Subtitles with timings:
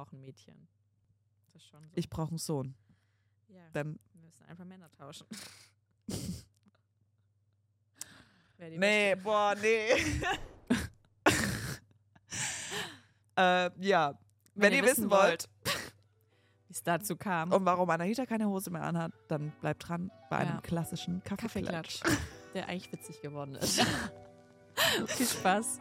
[0.00, 0.66] brauche ein Mädchen.
[1.52, 1.90] Das ist schon so.
[1.94, 2.74] Ich brauche einen Sohn.
[3.48, 5.26] ja, Dann, wir müssen einfach Männer tauschen.
[8.58, 9.88] Nee, boah, nee.
[13.38, 14.18] äh, ja,
[14.54, 17.52] wenn, ihr wissen wollt, wie es dazu kam.
[17.52, 20.60] und warum Anahita keine Hose mehr anhat, dann bleibt dran bei einem Ja.
[20.60, 22.00] klassischen Kaffeeklatsch.
[22.02, 23.80] Kaffeeklatsch, der eigentlich witzig geworden ist.
[25.06, 25.78] Viel Spaß.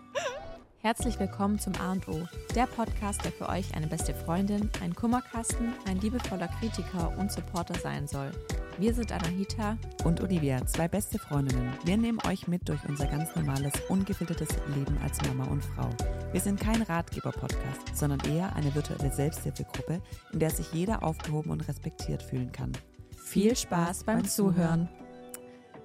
[0.81, 2.25] Herzlich willkommen zum A und O,
[2.55, 7.77] der Podcast, der für euch eine beste Freundin, ein Kummerkasten, ein liebevoller Kritiker und Supporter
[7.77, 8.31] sein soll.
[8.77, 11.73] Wir sind Anahita Und Olivia, zwei beste Freundinnen.
[11.83, 15.89] Wir nehmen euch mit durch unser ganz normales, ungefiltertes Leben als Mama und Frau.
[16.31, 20.01] Wir sind kein Ratgeber-Podcast, sondern eher eine virtuelle Selbsthilfegruppe,
[20.31, 22.71] in der sich jeder aufgehoben und respektiert fühlen kann.
[23.17, 24.87] Viel Spaß beim Zuhören.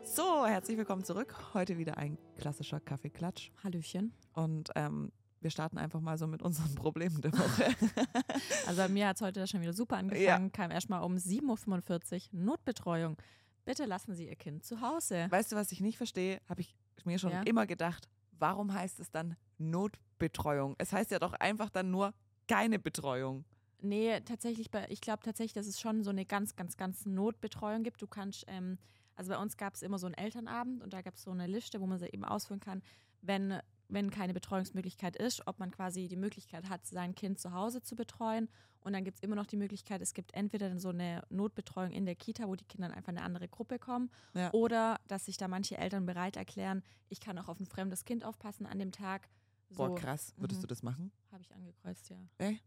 [0.04, 1.34] So, herzlich willkommen zurück.
[1.54, 3.50] Heute wieder ein klassischer Kaffeeklatsch.
[3.62, 4.12] Hallöchen.
[4.34, 7.74] Und ähm, wir starten einfach mal so mit unseren Problemen der Woche.
[8.66, 10.50] Also bei mir hat es heute schon wieder super angefangen.
[10.52, 13.16] Kam erstmal um 7.45 Uhr Notbetreuung.
[13.64, 15.27] Bitte lassen Sie Ihr Kind zu Hause.
[15.30, 16.41] weißt du, was ich nicht verstehe?
[16.48, 17.42] Habe ich mir schon Ja.
[17.42, 18.08] immer gedacht.
[18.38, 20.75] Warum heißt es dann Notbetreuung?
[20.78, 22.12] Es heißt ja doch einfach dann nur
[22.48, 23.44] keine Betreuung.
[23.80, 28.00] Nee, tatsächlich, ich glaube tatsächlich, dass es schon so eine ganz, ganz, ganz Notbetreuung gibt.
[28.02, 28.78] Du kannst, ähm,
[29.16, 31.46] also bei uns gab es immer so einen Elternabend und da gab es so eine
[31.46, 32.82] Liste, wo man sie eben ausführen kann,
[33.22, 37.82] wenn, wenn keine Betreuungsmöglichkeit ist, ob man quasi die Möglichkeit hat, sein Kind zu Hause
[37.82, 38.48] zu betreuen.
[38.80, 41.90] Und dann gibt es immer noch die Möglichkeit, es gibt entweder dann so eine Notbetreuung
[41.92, 44.52] in der Kita, wo die Kinder dann einfach in eine andere Gruppe kommen, Ja.
[44.52, 48.24] oder dass sich da manche Eltern bereit erklären, ich kann auch auf ein fremdes Kind
[48.26, 49.30] aufpassen an dem Tag.
[49.70, 50.34] So Boah, krass.
[50.36, 50.62] Würdest Mhm.
[50.62, 51.12] du das machen?
[51.32, 52.16] habe ich angekreuzt, ja.
[52.38, 52.60] Ey?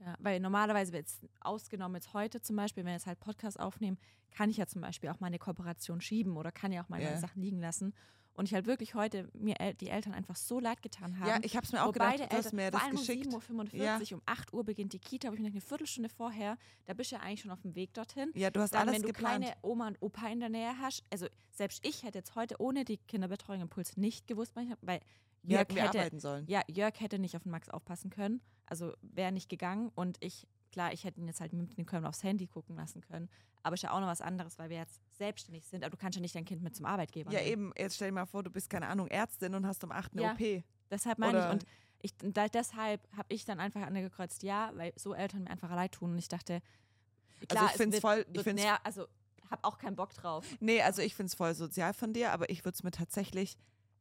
[0.00, 3.98] Ja, weil normalerweise, jetzt ausgenommen jetzt heute zum Beispiel, wenn wir jetzt halt Podcast aufnehmen,
[4.30, 7.18] kann ich ja zum Beispiel auch meine Kooperation schieben oder kann ja auch meine Ja.
[7.18, 7.94] Sachen liegen lassen.
[8.34, 11.28] Und ich halt wirklich heute mir die Eltern einfach so leid getan haben.
[11.28, 13.26] Ja, ich habe es mir auch gedacht, beide du hast mir vor das allem geschickt.
[13.32, 16.58] um 7.45 Uhr, um 8 Uhr beginnt die Kita, wo ich mir eine Viertelstunde vorher,
[16.84, 18.30] da bist du ja eigentlich schon auf dem Weg dorthin.
[18.34, 19.46] Ja, du hast Dann, alles wenn du geplant.
[19.46, 22.84] keine Oma und Opa in der Nähe hast, also selbst ich hätte jetzt heute ohne
[22.84, 25.00] die Kinderbetreuung im Puls nicht gewusst, weil
[25.42, 28.42] Jörg wir hätte, ja, Jörg hätte nicht auf den Max aufpassen können.
[28.66, 29.90] Also wäre nicht gegangen.
[29.94, 33.28] Und ich, klar, ich hätte ihn jetzt halt mitnehmen können, aufs Handy gucken lassen können.
[33.62, 35.82] Aber ist ja auch noch was anderes, weil wir jetzt selbstständig sind.
[35.84, 37.50] Aber du kannst ja nicht dein Kind mit zum Arbeitgeber Ja, nehmen.
[37.50, 37.72] eben.
[37.76, 40.22] Jetzt stell dir mal vor, du bist, keine Ahnung, Ärztin und hast um 8 eine
[40.22, 40.32] Ja.
[40.32, 40.64] OP.
[40.90, 41.46] Deshalb meine ich.
[41.52, 41.64] Und
[42.02, 45.92] ich, da, deshalb habe ich dann einfach angekreuzt, ja, weil so Eltern mir einfach leid
[45.92, 46.12] tun.
[46.12, 46.60] Und ich dachte,
[47.48, 49.06] klar, ich es find's wird- voll- ich find's- näher, also
[49.50, 50.44] habe auch keinen Bock drauf.
[50.60, 53.56] Nee, also ich finde es voll sozial von dir, aber ich würde es mir tatsächlich,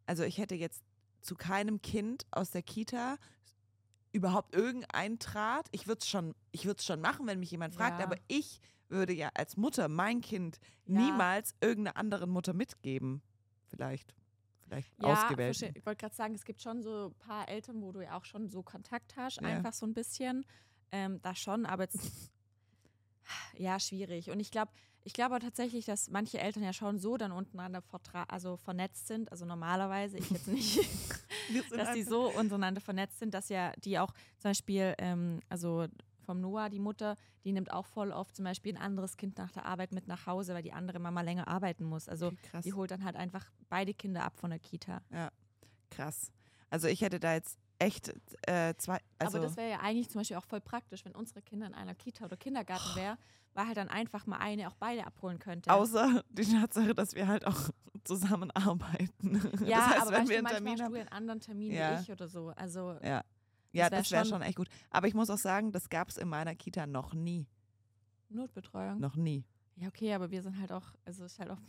[0.05, 0.83] also ich hätte jetzt
[1.21, 3.17] zu keinem Kind aus der Kita
[4.15, 5.67] überhaupt irgendeinen Draht.
[5.71, 8.05] Ich würde es schon, ich würde schon machen, wenn mich jemand fragt, Ja.
[8.05, 8.59] aber ich
[8.89, 10.99] würde ja als Mutter mein Kind Ja.
[10.99, 13.21] niemals irgendeiner anderen Mutter mitgeben.
[13.67, 14.15] Vielleicht.
[14.63, 15.61] Vielleicht Ja, ausgewählt.
[15.61, 18.25] ich wollte gerade sagen, es gibt schon so ein paar Eltern, wo du ja auch
[18.25, 19.47] schon so Kontakt hast, Ja.
[19.47, 20.45] einfach so ein bisschen.
[20.91, 21.99] Ähm, da schon, aber jetzt,
[23.57, 24.29] ja, schwierig.
[24.31, 24.71] Und ich glaube,
[25.05, 27.83] ich glaube tatsächlich, dass manche Eltern ja schon so dann untereinander
[28.27, 29.31] also vernetzt sind.
[29.31, 30.79] Also normalerweise, ich jetzt nicht,
[31.71, 35.85] dass die so untereinander vernetzt sind, dass ja die auch zum Beispiel, ähm, also
[36.25, 39.51] vom Noah, die Mutter, die nimmt auch voll oft zum Beispiel ein anderes Kind nach
[39.51, 42.09] der Arbeit mit nach Hause, weil die andere Mama länger arbeiten muss.
[42.09, 42.65] Also krass.
[42.65, 45.03] die holt dann halt einfach beide Kinder ab von der Kita.
[45.11, 45.29] Ja,
[45.91, 46.31] krass.
[46.71, 48.13] Also ich hätte da jetzt echt
[48.47, 51.41] äh, zwei, also aber das wäre ja eigentlich zum Beispiel auch voll praktisch, wenn unsere
[51.41, 53.17] Kinder in einer Kita oder Kindergarten wäre,
[53.53, 55.71] weil halt dann einfach mal eine auch beide abholen könnte.
[55.71, 57.69] außer die Tatsache, dass wir halt auch
[58.05, 59.41] zusammenarbeiten.
[59.65, 61.97] ja, das heißt, aber wenn wir einen manchmal Termin haben, du einen anderen Termin Ja.
[61.97, 62.49] wie ich oder so.
[62.55, 63.23] Also Ja,
[63.71, 64.69] ja wär das wäre schon- schon echt gut.
[64.89, 67.45] Aber ich muss auch sagen, das gab es in meiner Kita noch nie.
[68.29, 68.99] Notbetreuung.
[68.99, 69.43] Noch nie.
[69.75, 71.59] Ja, okay, aber wir sind halt auch, also ist halt auch.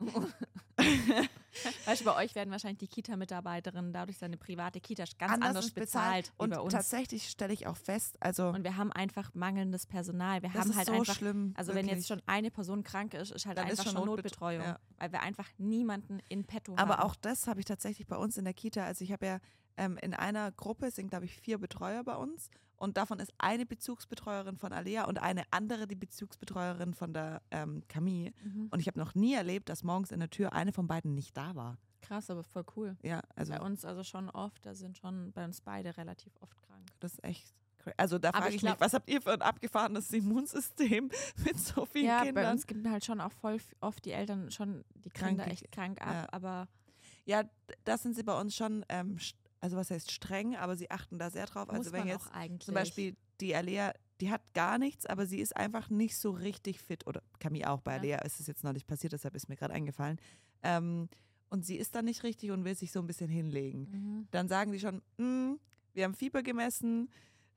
[1.86, 5.74] weißt du, bei euch werden wahrscheinlich die Kita-Mitarbeiterinnen dadurch seine private Kita ganz anders, ist
[5.74, 10.42] bezahlt, Und tatsächlich stelle ich auch fest, also Und wir haben einfach mangelndes Personal.
[10.42, 11.52] Wir das haben ist halt so einfach schlimm.
[11.56, 11.96] Also wenn wirklich.
[11.96, 14.62] jetzt schon eine Person krank ist, ist halt Dann ist einfach schon schon Notbet- Notbetreuung,
[14.62, 14.78] ja.
[14.98, 16.90] weil wir einfach niemanden in petto haben.
[16.90, 18.84] Aber auch das habe ich tatsächlich bei uns in der Kita.
[18.84, 19.38] Also ich habe ja
[19.76, 22.50] ähm, in einer Gruppe sind, glaube ich, vier Betreuer bei uns.
[22.78, 27.82] Und davon ist eine Bezugsbetreuerin von Alea und eine andere die Bezugsbetreuerin von der ähm,
[27.88, 28.32] Camille.
[28.42, 28.68] Mhm.
[28.70, 31.36] Und ich habe noch nie erlebt, dass morgens in der Tür eine von beiden nicht
[31.36, 31.76] da war.
[32.02, 32.96] Krass, aber voll cool.
[33.02, 36.56] Ja, also bei uns also schon oft, da sind schon bei uns beide relativ oft
[36.62, 36.86] krank.
[37.00, 37.52] das ist echt
[37.96, 41.10] Also da frage ich ich mich, glaub- was habt ihr für ein abgefahrenes Immunsystem
[41.44, 42.44] mit so vielen ja, Kindern?
[42.44, 45.72] bei uns gibt halt schon auch voll oft die Eltern schon die Kinder Kranke echt
[45.72, 46.28] krank ab, ja.
[46.32, 46.68] aber
[47.24, 47.42] Ja,
[47.84, 49.18] das sind sie bei uns schon, ähm,
[49.60, 51.66] also was heißt streng, aber sie achten da sehr drauf.
[51.68, 52.28] muss Also wenn jetzt
[52.60, 56.80] zum Beispiel die Alea, die hat gar nichts, aber sie ist einfach nicht so richtig
[56.80, 57.06] fit.
[57.06, 57.98] Oder Camille auch, bei Ja.
[57.98, 60.18] Alea ist es jetzt neulich passiert, deshalb ist mir gerade eingefallen.
[60.62, 61.08] Ähm,
[61.50, 63.88] und sie ist dann nicht richtig und will sich so ein bisschen hinlegen.
[63.90, 64.28] Mhm.
[64.30, 65.54] Dann sagen die schon, "Mm,
[65.94, 67.08] wir haben Fieber gemessen,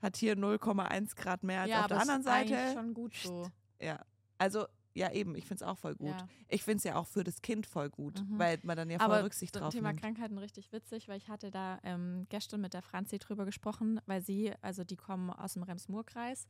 [0.01, 2.55] hat hier 0,1 Grad mehr als ja, auf der anderen Seite.
[2.73, 3.47] schon gut so.
[3.81, 4.03] Ja,
[4.37, 6.09] also ja eben, ich finde es auch voll gut.
[6.09, 6.27] Ja.
[6.49, 8.39] Ich finde es ja auch für das Kind voll gut, Mhm.
[8.39, 10.01] weil man dann ja voll Aber Rücksicht drauf Thema nimmt.
[10.01, 14.21] Krankheiten richtig witzig, weil ich hatte da ähm, gestern mit der Franzi drüber gesprochen, weil
[14.21, 16.45] sie, also die kommen aus dem Rems-Murr-Kreis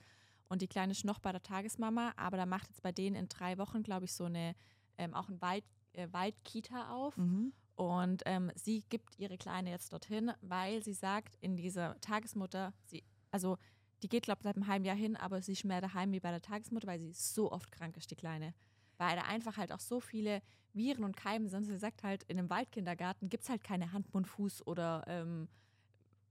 [0.49, 3.27] und die Kleine ist noch bei der Tagesmama, aber da macht jetzt bei denen in
[3.29, 4.55] drei Wochen, glaube ich, so eine,
[4.97, 7.17] ähm, auch ein Wald, äh, Waldkita auf.
[7.17, 7.53] Mhm.
[7.75, 13.03] Und ähm, sie gibt ihre Kleine jetzt dorthin, weil sie sagt, in dieser Tagesmutter, sie,
[13.31, 13.57] also
[14.01, 16.19] die geht, glaube ich, seit einem halben Jahr hin, aber sie ist mehr daheim wie
[16.19, 18.53] bei der Tagesmutter, weil sie so oft krank ist, die Kleine.
[18.97, 20.41] Weil da einfach halt auch so viele
[20.73, 21.65] Viren und Keime sind.
[21.65, 25.47] Sie sagt halt, in einem Waldkindergarten gibt es halt keine Hand, Mund, Fuß oder ähm,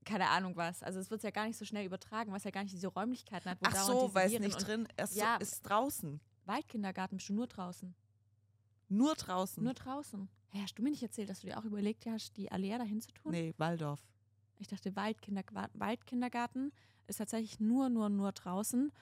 [0.05, 0.83] keine Ahnung was.
[0.83, 3.51] Also es wird ja gar nicht so schnell übertragen, was ja gar nicht diese Räumlichkeiten
[3.51, 3.61] hat.
[3.61, 5.17] Wo Ach so, weil es nicht drin ist.
[5.17, 5.37] Ja.
[5.37, 6.21] Ist draußen.
[6.47, 7.95] Waldkindergarten bist du nur draußen.
[8.89, 9.63] Nur draußen.
[9.63, 10.29] Nur draußen.
[10.49, 13.01] Hey, hast du mir nicht erzählt, dass du dir auch überlegt hast, die Alea dahin
[13.01, 13.31] zu tun?
[13.31, 14.01] nee, Waldorf.
[14.61, 15.43] Ich dachte, Waldkinder
[15.75, 16.73] Waldkindergarten
[17.07, 18.93] ist tatsächlich nur, nur, nur draußen.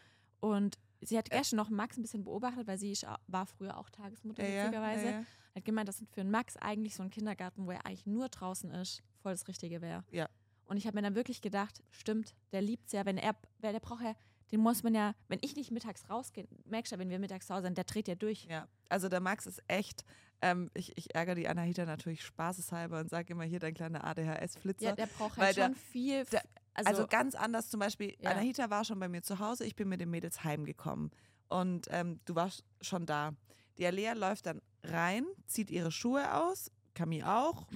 [0.41, 2.97] Und sie hat gestern noch Max ein bisschen beobachtet, weil sie
[3.27, 5.05] war früher auch Tagesmutter, witzigerweise.
[5.05, 5.25] Ja, ja.
[5.55, 8.71] Hat gemeint, dass für einen Max eigentlich so ein Kindergarten, wo er eigentlich nur draußen
[8.71, 10.05] ist, voll das Richtige wäre.
[10.11, 10.29] Ja.
[10.67, 13.73] Und ich habe mir dann wirklich gedacht, stimmt, der liebt es ja, wenn er, weil
[13.73, 14.15] der braucht ja,
[14.53, 17.47] den muss man ja, wenn ich nicht mittags rausgehe, merkst du ja, wenn wir mittags
[17.47, 18.45] zu Hause sind, der dreht ja durch.
[18.45, 20.05] Ja, also der Max ist echt,
[20.43, 24.85] ähm, ich, ich ärgere die Anahita natürlich spaßeshalber und sage immer hier dein kleiner ADHS-Flitzer.
[24.91, 26.25] Ja, der braucht halt der- schon viel.
[26.27, 26.43] der-
[26.75, 28.31] also, Also, ganz anders zum Beispiel, Ja.
[28.31, 31.11] Anahita war schon bei mir zu Hause, ich bin mit den Mädels heimgekommen
[31.49, 33.33] und ähm, du warst schon da.
[33.79, 37.67] Die Alea läuft dann rein, zieht ihre Schuhe aus, Camille auch.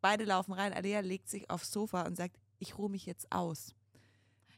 [0.00, 3.74] Beide laufen rein, Alea legt sich aufs Sofa und sagt, ich ruhe mich jetzt aus.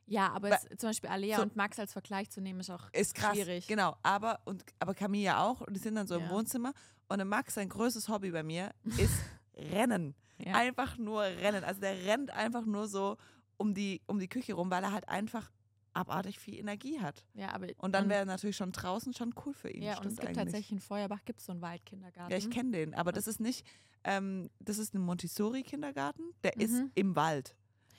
[0.07, 2.93] ja, aber es, zum Beispiel Alea so- und Max als Vergleich zu nehmen, ist auch
[2.93, 3.35] Ist krass.
[3.35, 3.67] schwierig.
[3.67, 6.31] Genau, aber, und, aber Camille ja auch und die sind dann so im Ja.
[6.31, 6.73] Wohnzimmer
[7.09, 9.15] und Max, sein größtes Hobby bei mir, ist
[9.55, 10.15] Rennen.
[10.39, 10.55] Ja.
[10.55, 11.65] Einfach nur rennen.
[11.65, 13.17] Also der rennt einfach nur so
[13.57, 15.51] um die, um die Küche rum, weil er halt einfach
[15.95, 17.25] abartig viel Energie hat.
[17.33, 19.83] Ja, aber Und dann wäre er natürlich schon draußen schon cool für ihn.
[19.83, 20.37] Ja, und es gibt eigentlich.
[20.37, 22.31] tatsächlich in Feuerbach gibt so einen Waldkindergarten.
[22.31, 23.67] Ja, ich kenne den, aber das ist nicht,
[24.05, 26.91] ähm, das ist ein Montessori-Kindergarten, der ist Mhm.
[26.95, 27.57] im Wald.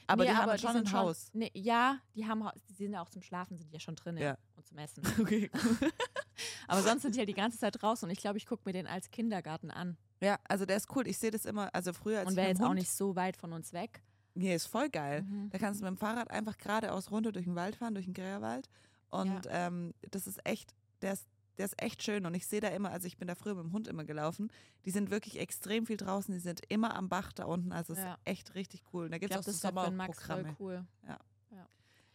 [0.10, 1.30] Aber Nee, die haben schon sind ein Haus.
[1.34, 4.18] Nee, ja, die haben die sind ja auch zum Schlafen, sind die ja schon drin
[4.18, 4.38] Ja.
[4.56, 5.04] und zum Essen.
[5.20, 5.52] Okay.
[6.68, 8.74] Aber sonst sind die ja die ganze Zeit draußen und ich glaube, ich gucke mir
[8.74, 9.98] den als Kindergarten an.
[10.22, 11.08] Ja, also der ist cool.
[11.08, 13.38] Ich sehe das immer, also früher als und wäre jetzt auch Hund- nicht so weit
[13.38, 14.02] von uns weg.
[14.36, 15.24] Nee, ist voll geil.
[15.24, 15.50] Mhm.
[15.50, 18.14] Da kannst du mit dem Fahrrad einfach geradeaus runter durch den Wald fahren, durch den
[18.14, 18.70] Gräerwald.
[19.10, 21.26] Und ähm, das ist echt, der ist,
[21.58, 22.26] der ist echt schön.
[22.26, 24.50] Und ich sehe da immer, also ich bin da früher mit dem Hund immer gelaufen,
[24.86, 27.72] die sind wirklich extrem viel draußen, die sind immer am Bach da unten.
[27.72, 28.14] Also es Ja.
[28.14, 29.06] ist echt richtig cool.
[29.06, 30.56] Und da gibt es auch so voll Sommerprogramme.
[30.60, 30.86] cool.
[31.08, 31.18] Ja.
[31.52, 31.68] ja.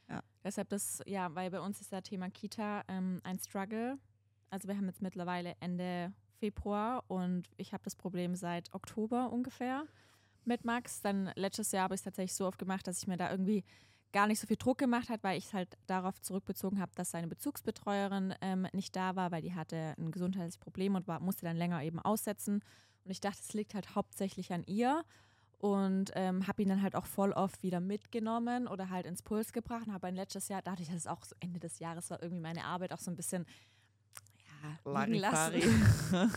[0.09, 0.23] Ja.
[0.45, 3.99] Deshalb das, ja, weil bei uns ist das Thema Kita ähm, ein Struggle.
[4.51, 9.85] Also wir haben jetzt mittlerweile Ende Februar und ich habe das Problem seit Oktober ungefähr
[10.45, 11.01] mit Max.
[11.01, 13.65] Dann letztes Jahr habe ich es tatsächlich so oft gemacht, dass ich mir da irgendwie
[14.13, 17.11] gar nicht so viel Druck gemacht hat, weil ich es halt darauf zurückbezogen habe, dass
[17.11, 21.47] seine Bezugsbetreuerin ähm, nicht da war, weil die hatte ein gesundheitliches Problem und war, musste
[21.47, 22.63] dann länger eben aussetzen.
[23.05, 25.03] Und ich dachte, es liegt halt hauptsächlich an ihr
[25.59, 29.53] und ähm, habe ihn dann halt auch voll oft wieder mitgenommen oder halt ins Puls
[29.53, 32.23] gebracht und habe ein letztes Jahr, dadurch, dass es auch so Ende des Jahres war,
[32.23, 33.47] irgendwie meine Arbeit auch so ein bisschen
[34.85, 35.55] ja, liegen lassen.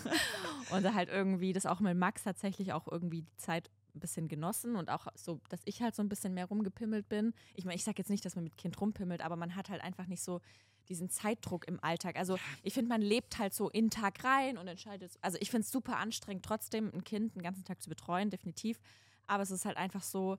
[0.72, 4.76] Und halt irgendwie das auch mit Max tatsächlich auch irgendwie die Zeit ein bisschen genossen
[4.76, 7.34] und auch so, dass ich halt so ein bisschen mehr rumgepimmelt bin.
[7.56, 9.82] Ich meine, ich sage jetzt nicht, dass man mit Kind rumpimmelt, aber man hat halt
[9.82, 10.42] einfach nicht so
[10.90, 12.16] diesen Zeitdruck im Alltag.
[12.16, 15.14] Also ich finde, man lebt halt so in den Tag rein und entscheidet.
[15.22, 18.80] Also ich finde es super anstrengend, trotzdem ein Kind den ganzen Tag zu betreuen, definitiv.
[19.26, 20.38] Aber es ist halt einfach so,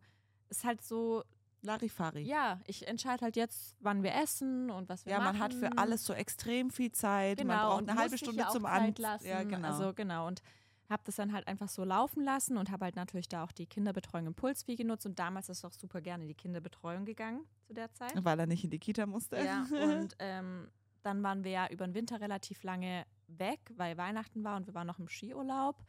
[0.49, 1.25] es ist halt so,
[1.63, 2.21] Larifari.
[2.23, 5.39] ja, ich entscheide halt jetzt, wann wir essen und was wir Ja, machen.
[5.39, 7.39] man hat für alles so extrem viel Zeit.
[7.39, 8.95] Genau, man braucht eine halbe Stunde ja zum Zeit An.
[9.03, 9.27] lassen.
[9.27, 9.67] Ja, genau.
[9.67, 10.43] Also genau und
[10.89, 13.67] habe das dann halt einfach so laufen lassen und habe halt natürlich da auch die
[13.67, 17.45] Kinderbetreuung im Puls viel genutzt und damals ist auch super gerne in die Kinderbetreuung gegangen
[17.67, 18.13] zu der Zeit.
[18.25, 19.37] Weil er nicht in die Kita musste.
[19.45, 20.69] Ja, und ähm,
[21.03, 24.75] dann waren wir ja über den Winter relativ lange weg, weil Weihnachten war und wir
[24.75, 25.85] waren noch im Skiurlaub.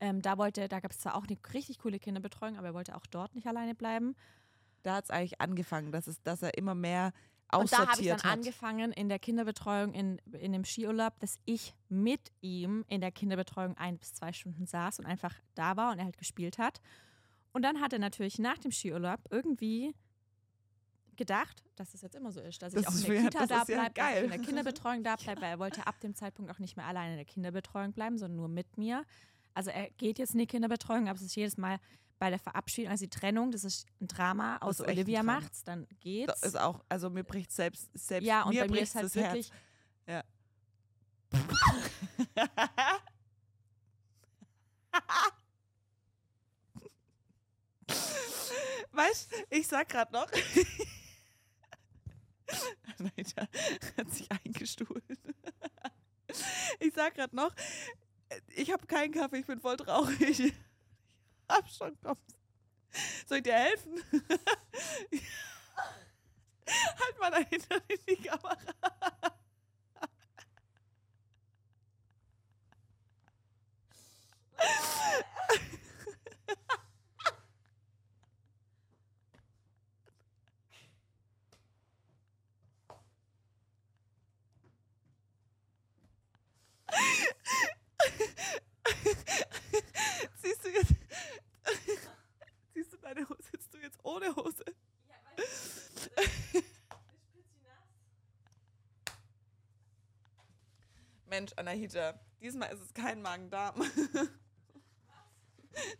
[0.00, 2.96] Ähm, da wollte, da gab es zwar auch eine richtig coole Kinderbetreuung, aber er wollte
[2.96, 4.16] auch dort nicht alleine bleiben.
[4.82, 7.12] da hat es eigentlich angefangen, dass, es, dass er immer mehr
[7.58, 8.32] Und da habe ich dann hat.
[8.32, 13.76] angefangen in der Kinderbetreuung in, in dem Skiurlaub, dass ich mit ihm in der Kinderbetreuung
[13.76, 16.80] ein bis zwei Stunden saß und einfach da war und er halt gespielt hat.
[17.52, 19.94] Und dann hat er natürlich nach dem Skiurlaub irgendwie
[21.16, 23.46] gedacht, dass es jetzt immer so ist, dass ich Das auch in der ja- Kita
[23.46, 24.24] da ja bleibe, ich geil.
[24.24, 27.10] in der Kinderbetreuung da bleibe, weil er wollte ab dem Zeitpunkt auch nicht mehr alleine
[27.12, 29.04] in der Kinderbetreuung bleiben, sondern nur mit mir.
[29.52, 31.78] Also er geht jetzt in die Kinderbetreuung, aber es ist jedes Mal
[32.20, 35.64] bei der Verabschiedung, also die Trennung, das ist ein Drama, Das außer ein Olivia macht's,
[35.64, 36.42] dann Das geht's.
[36.42, 39.06] ist auch, also mir bricht selbst, selbst Ja, und mir bei mir bricht ist halt
[39.06, 39.50] das wirklich.
[40.06, 40.26] Herz.
[48.92, 50.30] weißt ich sag gerade noch,
[52.98, 53.48] Leiter
[53.96, 55.02] hat sich eingestuhlt.
[56.80, 57.54] Ich sag gerade noch,
[58.54, 60.52] ich habe keinen Kaffee, ich bin voll traurig.
[61.50, 62.16] Hab schon komm.
[63.26, 64.02] Soll ich dir helfen?
[66.70, 68.56] halt mal dahinter in die Kamera.
[90.42, 90.94] Siehst du jetzt,
[92.74, 94.64] siehst du deine Hose, sitzt du jetzt ohne Hose?
[101.40, 103.76] Mensch, Anahita, diesmal ist es kein Magen-Darm.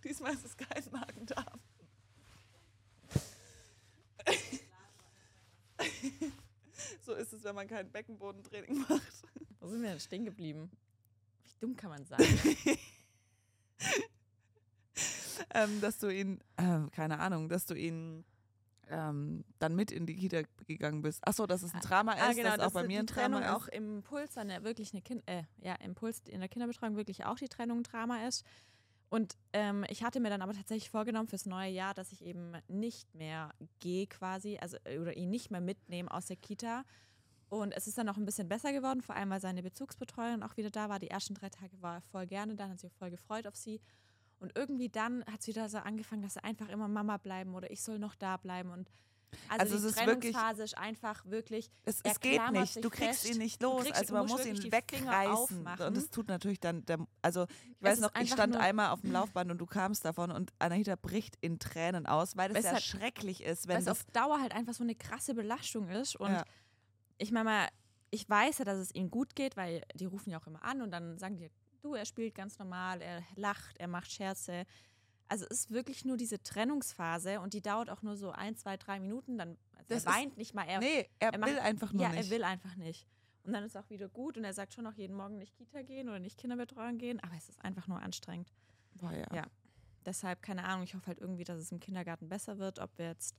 [0.04, 1.60] Diesmal ist es kein Magen-Darm.
[7.06, 9.24] so ist es, wenn man kein Beckenbodentraining macht.
[9.60, 10.70] Wo sind wir denn stehen geblieben?
[11.44, 12.20] Wie dumm kann man sein?
[15.54, 18.26] ähm, dass du ihn, äh, keine Ahnung, dass du ihn
[18.90, 21.26] ähm, dann mit in die Kita gegangen bist.
[21.26, 23.42] Achso, dass es ein Drama ist, ah, genau, dass auch bei mir ein Drama Trennung
[23.42, 23.64] ist.
[23.64, 27.24] auch im Puls dann wirklich eine kind äh, ja, im Puls in der Kinderbetreuung wirklich
[27.24, 28.44] auch die Trennung ein Drama ist.
[29.08, 32.52] Und ähm, ich hatte mir dann aber tatsächlich vorgenommen fürs neue Jahr, dass ich eben
[32.68, 36.84] nicht mehr gehe quasi, also oder ihn nicht mehr mitnehme aus der Kita.
[37.48, 40.56] Und es ist dann auch ein bisschen besser geworden, vor allem weil seine Bezugsbetreuerin auch
[40.56, 41.00] wieder da war.
[41.00, 43.80] Die ersten drei Tage war er voll gerne da, hat sich voll gefreut auf sie.
[44.40, 47.70] Und irgendwie dann hat es wieder so angefangen, dass er einfach immer Mama bleiben oder
[47.70, 48.70] ich soll noch da bleiben.
[48.70, 48.90] Und
[49.48, 52.90] also, Also die es ist wirklich- Trennungsphase ist einfach wirklich Es, es geht nicht, du
[52.90, 53.30] kriegst fest.
[53.34, 53.84] ihn nicht los.
[53.84, 55.66] kriegst- also man muss ihn wegreißen.
[55.86, 59.12] Und es tut natürlich dann, der, also ich weiß noch, ich stand einmal auf dem
[59.36, 62.82] Laufband und du kamst davon und Anahita bricht in Tränen aus, weil es ja halt-
[62.82, 66.16] schrecklich ist, wenn es das auf Dauer halt einfach so eine krasse Belastung ist.
[66.16, 66.44] Und Ja.
[67.18, 67.68] ich meine mal,
[68.10, 70.82] ich weiß ja, dass es ihm gut geht, weil die rufen ja auch immer an
[70.82, 71.50] und dann sagen die,
[71.84, 74.64] du, er spielt ganz normal, er lacht, er macht Scherze.
[75.28, 78.76] Also es ist wirklich nur diese Trennungsphase und die dauert auch nur so ein, zwei,
[78.76, 79.38] drei Minuten.
[79.38, 82.02] Dann also ist- er weint nicht mal, er, Nee, er, er macht- will einfach nur
[82.02, 82.24] ja, nicht.
[82.24, 83.06] er will einfach nicht.
[83.44, 85.54] Und dann ist es auch wieder gut und er sagt schon auch jeden Morgen nicht
[85.56, 88.52] Kita gehen oder nicht Kinderbetreuung gehen, aber es ist einfach nur anstrengend.
[88.94, 89.26] Boah, ja.
[89.34, 89.46] Ja.
[90.04, 93.06] Deshalb, keine Ahnung, ich hoffe halt irgendwie, dass es im Kindergarten besser wird, ob wir
[93.06, 93.34] jetzt,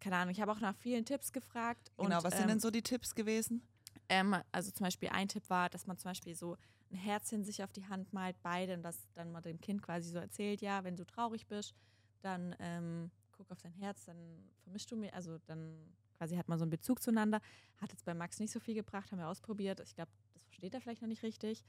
[0.00, 1.90] keine Ahnung, ich habe auch nach vielen Tipps gefragt.
[1.96, 3.62] Genau, und, was sind ähm, denn so die Tipps gewesen?
[4.08, 6.56] ähm, also zum Beispiel ein Tipp war, dass man zum Beispiel so
[6.90, 10.10] ein Herzchen sich auf die Hand malt, beide, und dass dann mal dem Kind quasi
[10.10, 11.74] so erzählt, ja, wenn du traurig bist,
[12.20, 14.16] dann ähm, guck auf dein Herz, dann
[14.62, 15.76] vermischst du mir, also dann
[16.16, 17.40] quasi hat man so einen Bezug zueinander.
[17.76, 19.80] Hat jetzt bei Max nicht so viel gebracht, haben wir ausprobiert.
[19.80, 21.64] Ich glaube, das versteht er vielleicht noch nicht richtig.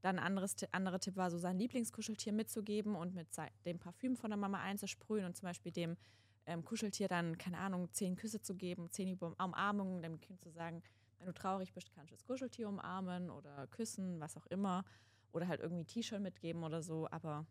[0.00, 3.28] Dann ein anderes, anderer Tipp war, so sein Lieblingskuscheltier mitzugeben und mit
[3.66, 5.96] dem Parfüm von der Mama einzusprühen und zum Beispiel dem
[6.46, 10.82] ähm, Kuscheltier dann, keine Ahnung, zehn Küsse zu geben, zehn Umarmungen, dem Kind zu sagen,
[11.20, 14.84] wenn du traurig bist, kannst du das Kuscheltier umarmen oder küssen, was auch immer.
[15.32, 17.46] Oder halt irgendwie ein T-Shirt mitgeben oder so, aber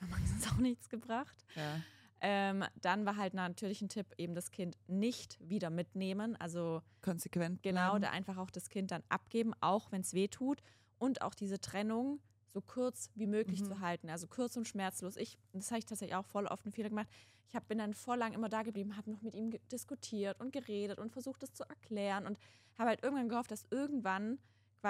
[0.00, 1.44] hat Max jetzt auch nichts gebracht.
[1.54, 1.80] Ja.
[2.20, 6.36] Ähm, dann war halt natürlich ein Tipp, eben das Kind nicht wieder mitnehmen.
[6.36, 7.62] Also Konsequent.
[7.62, 8.02] genau, bleiben.
[8.02, 10.62] da einfach auch das Kind dann abgeben, auch wenn es weh tut.
[10.98, 12.20] Und auch diese Trennung
[12.52, 13.66] so kurz wie möglich Mhm.
[13.66, 14.10] zu halten.
[14.10, 15.16] Also kurz und schmerzlos.
[15.16, 17.08] Ich, das habe ich tatsächlich auch voll oft einen Fehler gemacht.
[17.48, 20.52] Ich hab, bin dann voll lang immer da geblieben, habe noch mit ihm diskutiert und
[20.52, 22.38] geredet und versucht, das zu erklären und
[22.76, 24.38] habe halt irgendwann gehofft, dass irgendwann,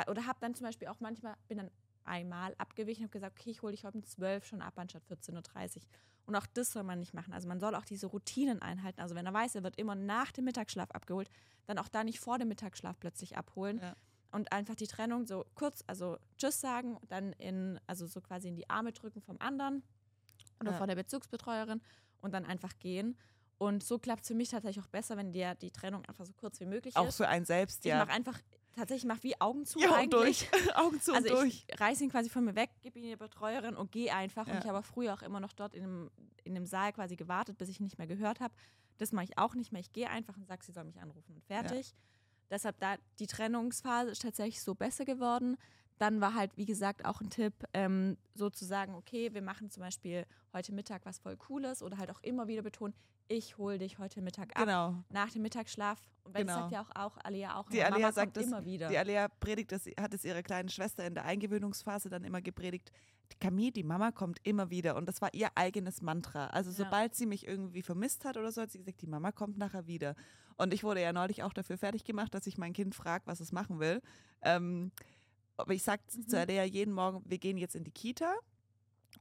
[0.09, 1.71] oder habe dann zum Beispiel auch manchmal, bin dann
[2.05, 5.05] einmal abgewichen und habe gesagt, okay, ich hole dich heute um 12 schon ab, anstatt
[5.05, 5.83] 14.30 Uhr.
[6.27, 7.33] Und auch das soll man nicht machen.
[7.33, 9.01] Also man soll auch diese Routinen einhalten.
[9.01, 11.31] Also wenn er weiß, er wird immer nach dem Mittagsschlaf abgeholt,
[11.67, 13.79] dann auch da nicht vor dem Mittagsschlaf plötzlich abholen.
[13.81, 13.95] Ja.
[14.31, 18.57] Und einfach die Trennung so kurz, also Tschüss sagen, dann in, also so quasi in
[18.57, 19.83] die Arme drücken vom anderen
[20.61, 20.77] oder Ja.
[20.79, 21.81] von der Bezugsbetreuerin
[22.21, 23.17] und dann einfach gehen.
[23.57, 26.33] Und so klappt es für mich tatsächlich auch besser, wenn dir die Trennung einfach so
[26.35, 27.17] kurz wie möglich Auch ist.
[27.17, 27.99] für einen selbst, ich ja.
[28.05, 28.39] mache einfach,
[28.73, 30.49] tatsächlich mache wie Augen zu ja, eigentlich.
[30.51, 30.51] durch.
[30.77, 31.65] Augen zu Also und durch.
[31.69, 34.47] ich reiße ihn quasi von mir weg, gebe ihn die Betreuerin und gehe einfach.
[34.47, 34.53] Ja.
[34.55, 36.11] Und ich habe auch früher auch immer noch dort in dem,
[36.45, 38.55] in dem Saal quasi gewartet, bis ich ihn nicht mehr gehört habe.
[38.99, 39.81] Das mache ich auch nicht mehr.
[39.81, 41.95] Ich gehe einfach und sage, sie soll mich anrufen und fertig.
[42.51, 45.57] Deshalb da die Trennungsphase ist tatsächlich so besser geworden.
[45.99, 49.69] Dann war halt, wie gesagt, auch ein Tipp, ähm, so zu sagen, okay, wir machen
[49.71, 52.95] zum Beispiel heute Mittag was voll Cooles oder halt auch immer wieder betonen,
[53.27, 54.95] ich hole dich heute Mittag ab, Genau.
[55.11, 56.01] nach dem Mittagsschlaf.
[56.25, 56.55] Und das Genau.
[56.55, 58.89] sagt ja auch, auch Alia auch, Die immer, Alia sagt das- immer wieder.
[58.89, 62.91] Die Alea predigt, das hat es ihrer kleinen Schwester in der Eingewöhnungsphase dann immer gepredigt.
[63.33, 64.97] Die Camille, die Mama kommt immer wieder.
[64.97, 66.47] Und das war ihr eigenes Mantra.
[66.49, 66.77] Also Ja.
[66.87, 69.87] sobald sie mich irgendwie vermisst hat oder so, hat sie gesagt, die Mama kommt nachher
[69.87, 70.15] wieder.
[70.59, 73.41] Und ich wurde ja neulich auch dafür fertig gemacht, dass ich mein Kind frage, was
[73.41, 74.01] es machen will.
[74.43, 74.93] Ähm,
[75.57, 76.29] aber ich sage Mhm.
[76.29, 78.35] zu Alea jeden Morgen, wir gehen jetzt in die Kita.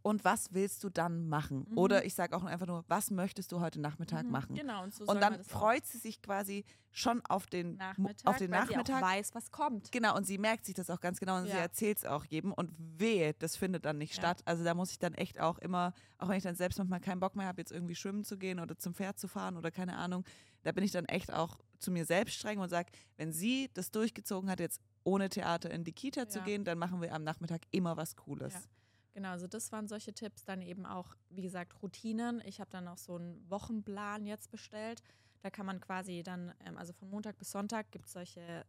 [0.07, 1.65] Und was willst du dann machen?
[1.69, 1.77] Mhm.
[1.77, 4.55] Oder ich sage auch einfach nur, was möchtest du heute Nachmittag Mhm, machen?
[4.55, 8.37] Genau, und so Und dann auch freut sie sich quasi schon auf den Nachmittag, auf
[8.37, 9.03] den weil sie Nachmittag.
[9.03, 9.91] auch weiß, was kommt.
[9.91, 11.57] Genau, und sie merkt sich das auch ganz genau und sie Ja.
[11.57, 14.21] erzählt es auch jedem und wehe, das findet dann nicht Ja.
[14.21, 14.41] statt.
[14.45, 17.19] Also da muss ich dann echt auch immer, auch wenn ich dann selbst manchmal keinen
[17.19, 19.97] Bock mehr habe, jetzt irgendwie schwimmen zu gehen oder zum Pferd zu fahren oder keine
[19.97, 20.23] Ahnung,
[20.63, 23.91] da bin ich dann echt auch zu mir selbst streng und sage, wenn sie das
[23.91, 26.45] durchgezogen hat, jetzt ohne Theater in die Kita zu Ja.
[26.45, 28.67] gehen, dann machen wir am Nachmittag immer was Cooles.
[29.17, 30.43] Genau, also das waren solche Tipps.
[30.43, 32.39] Dann eben auch, wie gesagt, Routinen.
[32.45, 35.01] Ich habe dann auch so einen Wochenplan jetzt bestellt.
[35.41, 38.63] Da kann man quasi dann, ähm, also von Montag bis Sonntag gibt es solche,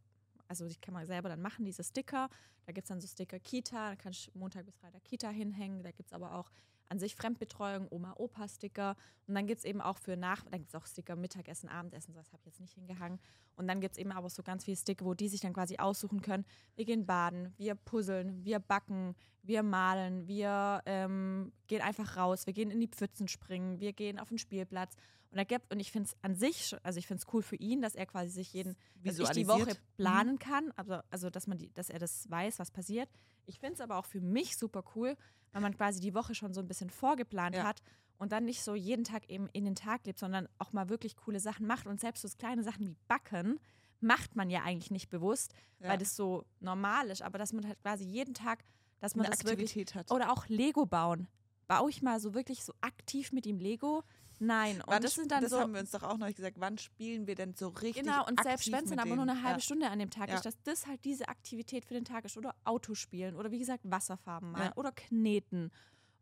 [0.49, 2.31] also die kann man selber dann machen, diese Sticker.
[2.65, 5.83] Da gibt es dann so Sticker Kita, da kann ich Montag bis Freitag Kita hinhängen.
[5.83, 6.51] Da gibt es aber auch
[6.89, 8.97] an sich Fremdbetreuung, Oma-Opa-Sticker.
[9.27, 12.13] Und dann gibt es eben auch für nach, dann gibt es auch Sticker Mittagessen, Abendessen,
[12.13, 13.19] sowas habe ich jetzt nicht hingehangen.
[13.57, 15.77] Und dann gibt es eben aber so ganz viele Sticker, wo die sich dann quasi
[15.79, 16.45] aussuchen können,
[16.77, 22.53] wir gehen baden, wir puzzeln, wir backen, wir malen, wir ähm, gehen einfach raus, wir
[22.53, 24.97] gehen in die Pfützen springen, wir gehen auf den Spielplatz.
[25.31, 27.57] Und, da gibt, und ich finde es an sich, also ich finde es cool für
[27.57, 31.47] ihn, dass er quasi sich jeden, dass ich die Woche planen kann, also, also dass,
[31.47, 33.11] man die, dass er das weiß, was passiert.
[33.45, 35.17] Ich finde es aber auch für mich super cool,
[35.53, 37.65] weil man quasi die Woche schon so ein bisschen vorgeplant Ja.
[37.65, 37.83] hat
[38.17, 41.15] und dann nicht so jeden Tag eben in den Tag lebt, sondern auch mal wirklich
[41.17, 41.87] coole Sachen macht.
[41.87, 43.61] Und selbst so kleine Sachen wie Backen
[44.01, 45.91] macht man ja eigentlich nicht bewusst, Ja.
[45.91, 47.21] weil das so normal ist.
[47.23, 48.65] Aber dass man halt quasi jeden Tag,
[49.01, 49.71] dass man Eine das wirklich.
[49.71, 50.11] Aktivität hat.
[50.11, 51.29] Oder auch Lego bauen.
[51.67, 54.03] Baue ich mal so wirklich so aktiv mit ihm Lego?
[54.41, 54.77] Nein.
[54.81, 55.61] Und Wann das sind dann das so.
[55.61, 58.41] haben wir uns doch auch noch gesagt, wann spielen wir denn so richtig Genau, und
[58.43, 59.61] selbst wenn es dann aber nur eine halbe ja.
[59.61, 60.37] Stunde an dem Tag Ja.
[60.37, 62.37] ist, dass das halt diese Aktivität für den Tag ist.
[62.37, 64.77] Oder Autospielen oder wie gesagt Wasserfarben malen Ja.
[64.77, 65.71] oder kneten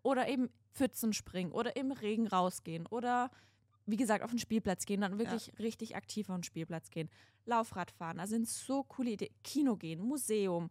[0.03, 3.31] oder eben Pfützen springen oder im Regen rausgehen oder
[3.87, 7.09] wie gesagt auf den Spielplatz gehen, dann wirklich richtig aktiv auf den Spielplatz gehen.
[7.45, 9.33] Laufrad fahren, also sind so coole Ideen.
[9.45, 10.71] Kino gehen, Museum,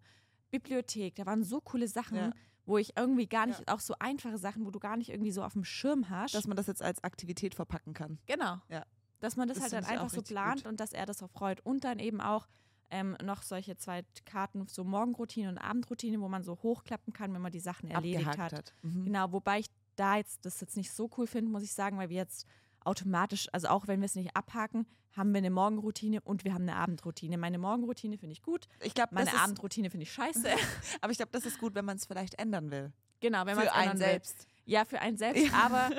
[0.51, 2.33] Bibliothek, da waren so coole Sachen.
[2.65, 5.43] Wo ich irgendwie gar nicht, auch so einfache Sachen, wo du gar nicht irgendwie so
[5.43, 6.35] auf dem Schirm hast.
[6.35, 8.17] Dass man das jetzt als Aktivität verpacken kann.
[8.25, 8.57] Genau.
[8.69, 8.85] Ja.
[9.19, 10.71] Dass man das, Das halt dann einfach so plant gut.
[10.71, 11.61] und dass er das auch freut.
[11.65, 12.47] Und dann eben auch
[12.91, 17.41] ähm, noch solche zwei Karten, so Morgenroutine und Abendroutine, wo man so hochklappen kann, wenn
[17.41, 18.59] man die Sachen erledigt Abgehakt hat.
[18.59, 18.73] hat.
[18.83, 19.05] Mhm.
[19.05, 22.09] Genau, wobei ich da jetzt das jetzt nicht so cool finde, muss ich sagen, weil
[22.09, 22.47] wir jetzt
[22.85, 26.63] automatisch, also auch wenn wir es nicht abhaken, haben wir eine Morgenroutine und wir haben
[26.63, 27.37] eine Abendroutine.
[27.37, 30.47] Meine Morgenroutine finde ich gut, Ich glaube, meine Abendroutine finde ich scheiße.
[31.01, 32.91] aber ich glaube, das ist gut, wenn man es vielleicht ändern will.
[33.21, 34.07] genau, wenn man es einen ändern will.
[34.07, 34.47] selbst.
[34.65, 35.89] Ja, für einen selbst, aber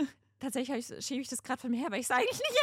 [0.41, 2.61] tatsächlich schiebe ich das gerade von mir her, weil ich es eigentlich nicht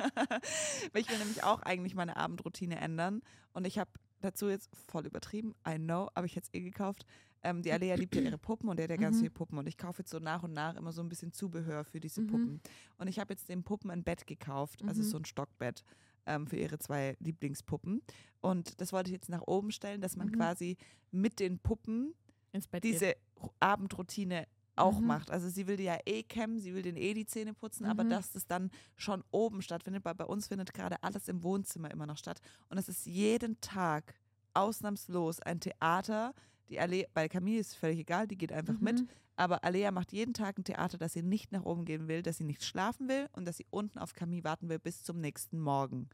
[0.92, 3.22] Weil ich will nämlich auch eigentlich meine Abendroutine ändern.
[3.52, 7.04] Und ich habe dazu jetzt voll übertrieben, I know, aber ich hätte es eh gekauft.
[7.42, 9.20] Ähm, die Alea liebt ja ihre Puppen und der hat ja ganz Mhm.
[9.20, 9.58] viele Puppen.
[9.58, 12.20] Und ich kaufe jetzt so nach und nach immer so ein bisschen Zubehör für diese
[12.20, 12.26] Mhm.
[12.26, 12.60] Puppen.
[12.98, 15.06] Und ich habe jetzt den Puppen ein Bett gekauft, also Mhm.
[15.06, 15.82] so ein Stockbett
[16.26, 18.02] ähm, für ihre zwei Lieblingspuppen.
[18.42, 20.32] Und das wollte ich jetzt nach oben stellen, dass man Mhm.
[20.32, 20.76] quasi
[21.10, 22.14] mit den Puppen
[22.52, 22.84] geht.
[22.84, 25.06] diese Ru- Abendroutine auch Mhm.
[25.06, 25.30] macht.
[25.30, 28.04] Also sie will die ja eh kämmen, sie will den eh die Zähne putzen, aber
[28.04, 28.10] Mhm.
[28.10, 32.06] dass das dann schon oben stattfindet, weil bei uns findet gerade alles im Wohnzimmer immer
[32.06, 32.40] noch statt.
[32.68, 34.14] Und es ist jeden Tag
[34.54, 36.34] ausnahmslos ein Theater.
[36.70, 39.00] Die Alea, bei Camille ist völlig egal, die geht einfach mit.
[39.00, 39.08] Mhm.
[39.36, 42.38] Aber Alea macht jeden Tag ein Theater, dass sie nicht nach oben gehen will, dass
[42.38, 45.58] sie nicht schlafen will und dass sie unten auf Camille warten will bis zum nächsten
[45.58, 46.08] Morgen.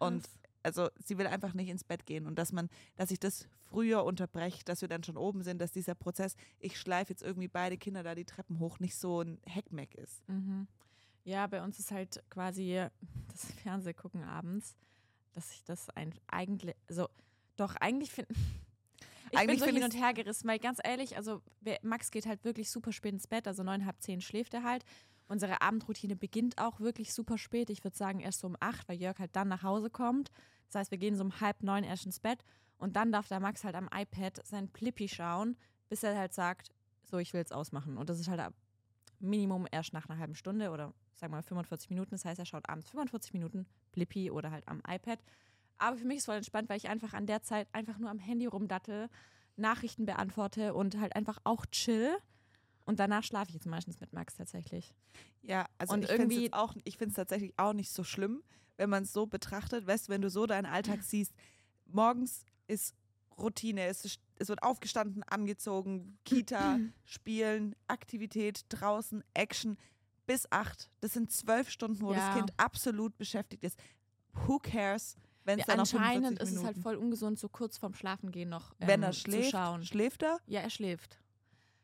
[0.00, 0.38] Und Krass.
[0.62, 4.04] also sie will einfach nicht ins Bett gehen und dass man, dass ich das früher
[4.04, 7.76] unterbreche, dass wir dann schon oben sind, dass dieser Prozess, ich schleife jetzt irgendwie beide
[7.76, 10.26] Kinder da die Treppen hoch, nicht so ein Heckmeck ist.
[10.28, 10.66] Mhm.
[11.24, 12.82] Ja, bei uns ist halt quasi
[13.30, 14.74] das Fernsehgucken abends,
[15.32, 17.08] dass ich das ein, eigentlich, also
[17.56, 18.34] doch, eigentlich finde
[19.34, 21.42] ich Eigentlich bin so hin und her gerissen, weil ganz ehrlich, also
[21.82, 24.84] Max geht halt wirklich super spät ins Bett, also neun, halb zehn schläft er halt.
[25.26, 27.70] Unsere Abendroutine beginnt auch wirklich super spät.
[27.70, 30.30] Ich würde sagen erst so um acht, weil Jörg halt dann nach Hause kommt.
[30.66, 32.44] Das heißt, wir gehen so um halb neun erst ins Bett
[32.78, 35.56] und dann darf der Max halt am iPad sein Plippi schauen,
[35.88, 36.70] bis er halt sagt,
[37.04, 37.96] so, ich will es ausmachen.
[37.96, 38.54] Und das ist halt ab
[39.20, 42.10] Minimum erst nach einer halben Stunde oder sagen wir mal 45 Minuten.
[42.10, 45.20] Das heißt, er schaut abends 45 Minuten Blippi oder halt am iPad.
[45.78, 48.10] Aber für mich ist es voll entspannt, weil ich einfach an der Zeit einfach nur
[48.10, 49.08] am Handy rumdattel,
[49.56, 52.16] Nachrichten beantworte und halt einfach auch chill.
[52.86, 54.94] Und danach schlafe ich jetzt meistens mit Max tatsächlich.
[55.42, 58.42] Ja, also Und irgendwie- auch, ich finde es tatsächlich auch nicht so schlimm,
[58.76, 61.32] wenn man es so betrachtet, weißt du, wenn du so deinen Alltag siehst,
[61.86, 62.94] morgens ist
[63.38, 69.76] Routine, es, ist, es wird aufgestanden, angezogen, Kita, Spielen, Aktivität, draußen, Action,
[70.26, 70.90] bis acht.
[71.00, 72.18] Das sind zwölf Stunden, wo Ja.
[72.28, 73.78] das Kind absolut beschäftigt ist.
[74.46, 77.78] Who cares, wenn es dann noch 45 anscheinend ist es halt voll ungesund, so kurz
[77.78, 79.84] vorm Schlafengehen noch ähm, Wenn er zu schläft, schauen.
[79.84, 80.38] schläft er?
[80.46, 81.18] Ja, er schläft.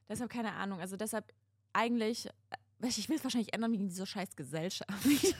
[0.08, 0.80] Deshalb keine Ahnung.
[0.80, 1.32] Also deshalb
[1.72, 4.90] eigentlich, äh, ich will es wahrscheinlich ändern wegen dieser scheiß Gesellschaft.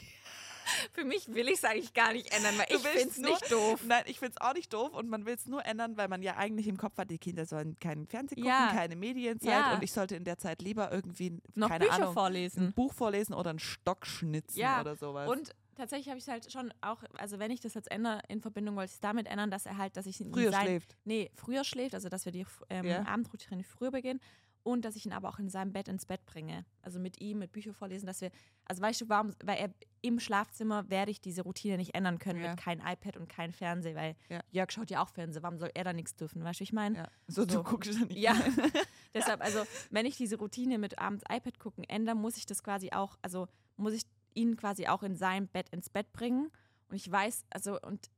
[0.92, 3.50] Für mich will ich es eigentlich gar nicht ändern, weil Du ich finde es nicht
[3.50, 3.80] doof.
[3.86, 6.22] Nein, ich finde es auch nicht doof und man will es nur ändern, weil man
[6.22, 8.70] ja eigentlich im Kopf hat, die Kinder sollen keinen Fernsehen gucken, Ja.
[8.72, 9.74] keine Medienzeit Ja.
[9.74, 12.72] und ich sollte in der Zeit lieber irgendwie, Noch keine Bücher Ahnung, ein vorlesen.
[12.74, 15.28] Buch vorlesen oder einen Stock schnitzen Ja, oder sowas.
[15.28, 18.40] Und tatsächlich habe ich es halt schon auch, also wenn ich das jetzt ändere, in
[18.40, 20.96] Verbindung wollte ich es damit ändern, dass er halt, dass ich ihn Früher sein, schläft.
[21.04, 23.04] Nee, früher schläft, also dass wir die ähm, Ja.
[23.06, 24.20] Abendroutine früher beginnen
[24.62, 26.66] und dass ich ihn aber auch in seinem Bett ins Bett bringe.
[26.82, 28.30] Also mit ihm, mit Bücher vorlesen, dass wir,
[28.66, 29.70] also weißt du, warum, weil er
[30.02, 32.50] im Schlafzimmer werde ich diese Routine nicht ändern können Ja.
[32.50, 34.40] mit kein iPad und kein Fernseher, weil Ja.
[34.50, 36.96] Jörg schaut ja auch Fernsehen, warum soll er da nichts dürfen, weißt du, ich meine?
[36.98, 37.08] Ja.
[37.26, 37.62] So, du So.
[37.62, 38.18] guckst dann nicht.
[38.18, 38.34] Ja,
[39.14, 42.90] deshalb, also wenn ich diese Routine mit abends iPad gucken ändere, muss ich das quasi
[42.92, 44.02] auch, also muss ich
[44.34, 46.50] ihn quasi auch in sein Bett ins Bett bringen.
[46.88, 48.10] Und ich weiß, also und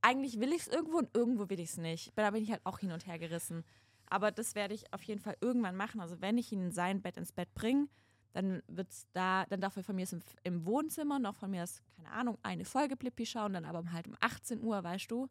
[0.00, 2.12] eigentlich will ich es irgendwo und irgendwo will ich es nicht.
[2.16, 3.64] Da bin ich halt auch hin und her gerissen.
[4.06, 6.00] Aber das werde ich auf jeden Fall irgendwann machen.
[6.00, 7.88] Also wenn ich ihn in sein Bett ins Bett bringe,
[8.32, 11.82] dann wird's da, dann darf er von mir im, im Wohnzimmer noch von mir aus,
[11.96, 15.28] keine Ahnung, eine Folge Blippi schauen, dann aber halt um 18 Uhr, weißt du.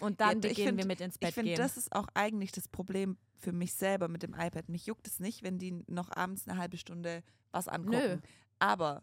[0.00, 1.58] Und dann Ja, beginnen find- wir mit ins Bett Ich finde, gehen.
[1.58, 4.68] das ist auch eigentlich das Problem für mich selber mit dem iPad.
[4.68, 7.96] Mich juckt es nicht, wenn die noch abends eine halbe Stunde was angucken.
[7.98, 8.18] Nö.
[8.58, 9.02] Aber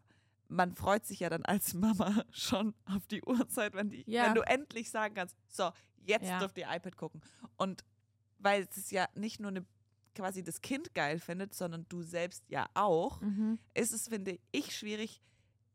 [0.52, 4.26] man freut sich ja dann als Mama schon auf die Uhrzeit, wenn, die, Ja.
[4.28, 5.72] wenn du endlich sagen kannst, so,
[6.06, 6.40] jetzt Ja.
[6.40, 7.22] dürft ihr iPad gucken.
[7.58, 7.84] Und
[8.40, 9.66] weil es ja nicht nur eine,
[10.16, 13.60] quasi das Kind geil findet, sondern du selbst ja auch, mhm.
[13.74, 15.22] ist es, finde ich, schwierig,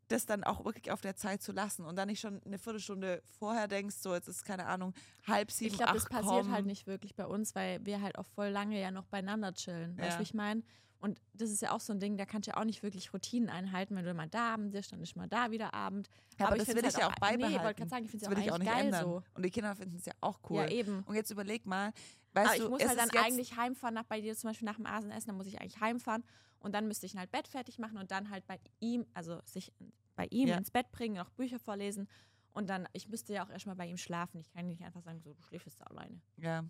[0.09, 3.23] das dann auch wirklich auf der Zeit zu lassen und dann nicht schon eine Viertelstunde
[3.39, 4.95] vorher denkst, so jetzt ist keine Ahnung,
[5.27, 6.53] halb sieben, Ich glaube, das passiert komm.
[6.53, 9.97] halt nicht wirklich bei uns, weil wir halt auch voll lange ja noch beieinander chillen.
[9.99, 10.13] Weißt Ja.
[10.15, 10.63] du, wie ich meine?
[10.99, 13.13] Und das ist ja auch so ein Ding, da kannst du ja auch nicht wirklich
[13.13, 16.09] Routinen einhalten, wenn du mal da Abend bist, dann ist mal da wieder Abend.
[16.39, 17.57] Ja, aber, ich das will ich halt ja auch beibehalten.
[17.59, 19.05] Nee, wollte gerade sagen, ich finde es ja ich auch auch nicht geil ändern.
[19.05, 19.23] so.
[19.35, 20.57] Und die Kinder finden es ja auch cool.
[20.63, 21.03] Ja, eben.
[21.05, 21.93] Und jetzt überleg mal,
[22.33, 24.67] weißt Aber ich du, muss es halt dann eigentlich heimfahren, nach bei dir zum Beispiel
[24.67, 26.25] nach dem Asenessen, dann muss ich eigentlich heimfahren
[26.61, 29.41] und dann müsste ich ihn halt Bett fertig machen und dann halt bei ihm, also
[29.45, 29.73] sich
[30.17, 30.57] bei ihm Ja.
[30.57, 32.09] ins Bett bringen, noch Bücher vorlesen
[32.53, 34.39] und dann, ich müsste ja auch erstmal bei ihm schlafen.
[34.41, 36.21] Ich kann nicht einfach sagen, so, du schläfst da alleine.
[36.39, 36.65] ja,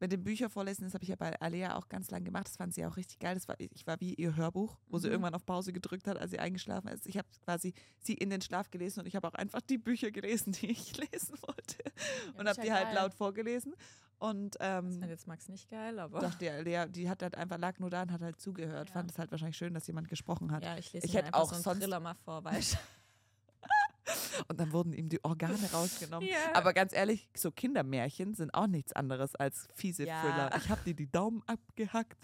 [0.00, 2.46] mit dem Bücher vorlesen, das habe ich ja bei Alea auch ganz lang gemacht.
[2.46, 3.34] Das fand sie auch richtig geil.
[3.34, 5.12] Das war, ich war wie ihr Hörbuch, wo sie Mhm.
[5.14, 7.06] irgendwann auf Pause gedrückt hat, als sie eingeschlafen ist.
[7.06, 10.10] Ich habe quasi sie in den Schlaf gelesen und ich habe auch einfach die Bücher
[10.10, 11.76] gelesen, die ich lesen wollte.
[12.36, 12.94] und das habe die ja halt geil.
[12.94, 13.74] laut vorgelesen.
[14.20, 16.18] Und Das ähm, fand jetzt Max nicht geil, aber.
[16.18, 18.88] dachte ja, Alea, die hat halt einfach lag nur da und hat halt zugehört.
[18.88, 18.92] Ja.
[18.94, 20.64] Fand es halt wahrscheinlich schön, dass jemand gesprochen hat.
[20.64, 22.78] Ja, ich lese Ich hätte auch so einen sonst- Thriller mal vor, weißt du.
[24.46, 26.28] Und dann wurden ihm die Organe rausgenommen.
[26.28, 26.36] Ja.
[26.54, 30.20] Aber ganz ehrlich, so Kindermärchen sind auch nichts anderes als fiese Ja.
[30.22, 30.50] Thriller.
[30.56, 32.16] Ich habe dir die Daumen abgehackt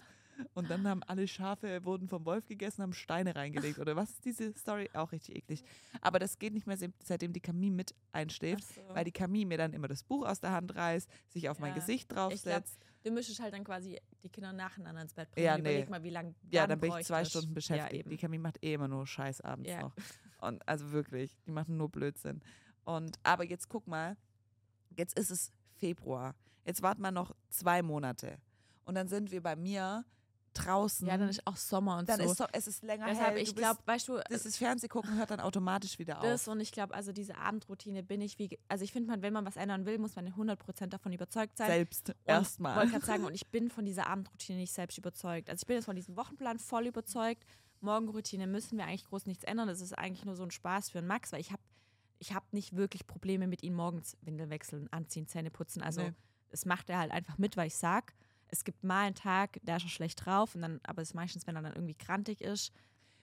[0.53, 3.79] und dann haben alle Schafe, wurden vom Wolf gegessen, haben Steine reingelegt.
[3.79, 4.89] Oder was ist diese Story?
[4.93, 5.63] Auch richtig eklig.
[6.01, 8.81] Aber das geht nicht mehr, se- seitdem die Camille mit einschläft, so.
[8.89, 11.69] weil die Camille mir dann immer das Buch aus der Hand reißt, sich auf mein
[11.69, 11.75] Ja.
[11.75, 12.77] Gesicht Ich glaube, draufsetzt.
[13.03, 15.45] du müsstest halt dann quasi die Kinder nacheinander ins Bett bringen.
[15.45, 15.61] Ja, nee.
[15.61, 17.23] Überleg mal, wie lange Ja, dann bin ich zwei.
[17.23, 18.03] Stunden beschäftigt.
[18.05, 19.83] Ja, die Camille macht eh immer nur Scheiß abends Ja.
[19.83, 19.95] noch.
[20.45, 22.41] Und also wirklich, die machen nur Blödsinn.
[22.83, 24.17] Und aber jetzt guck mal,
[24.95, 26.35] jetzt ist es Februar.
[26.65, 28.37] Jetzt warten wir noch zwei Monate.
[28.85, 30.05] Und dann sind wir bei mir
[30.55, 31.07] draußen.
[31.07, 32.31] ja, dann ist auch Sommer und dann so.
[32.31, 33.43] ist so, es ist länger Deshalb, hell.
[33.43, 36.53] ich glaube, weißt du, das ist Fernsehgucken hört dann automatisch wieder das auf.
[36.53, 39.45] und ich glaube, also diese Abendroutine bin ich wie, also ich finde, man, wenn man
[39.45, 41.67] was ändern will, muss man 100% davon überzeugt sein.
[41.67, 42.77] Selbst erstmal.
[42.77, 45.49] wollte gerade sagen, und ich bin von dieser Abendroutine nicht selbst überzeugt.
[45.49, 47.45] Also ich bin jetzt von diesem Wochenplan voll überzeugt.
[47.85, 49.67] Morgenroutine müssen wir eigentlich groß nichts ändern.
[49.67, 51.61] Das ist eigentlich nur so ein Spaß für einen Max, weil ich habe
[52.19, 55.81] ich hab nicht wirklich Probleme mit ihm morgens Windel wechseln, anziehen, Zähne putzen.
[55.81, 56.13] Also Nee.
[56.49, 58.13] das macht er halt einfach mit, weil ich sag,
[58.47, 61.13] es gibt mal einen Tag, da ist er schlecht drauf und dann, aber es ist
[61.13, 62.71] meistens, wenn er dann irgendwie krantig ist.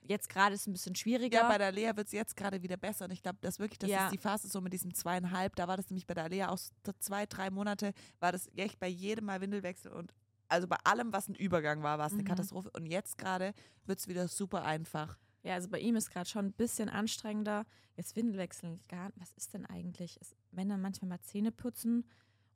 [0.03, 1.38] Jetzt gerade ist es ein bisschen schwieriger.
[1.42, 3.05] Ja, bei der Lea wird es jetzt gerade wieder besser.
[3.05, 4.07] Und ich glaube, das wirklich, das Ja.
[4.07, 5.55] ist die Phase so mit diesem zweieinhalb.
[5.57, 8.81] Da war das nämlich bei der Lea auch so zwei, drei Monate, war das echt
[8.81, 10.12] bei jedem Mal Windelwechsel und
[10.53, 12.27] also bei allem, was ein Übergang war, war es eine Mhm.
[12.29, 12.71] Katastrophe.
[12.75, 13.55] Und jetzt gerade
[13.87, 15.19] wird es wieder super einfach.
[15.43, 17.67] Ja, also bei ihm ist gerade schon ein bisschen anstrengender.
[17.97, 20.19] Jetzt Windel wechseln, gar Was ist denn eigentlich?
[20.53, 22.05] Wenn dann manchmal mal Zähne putzen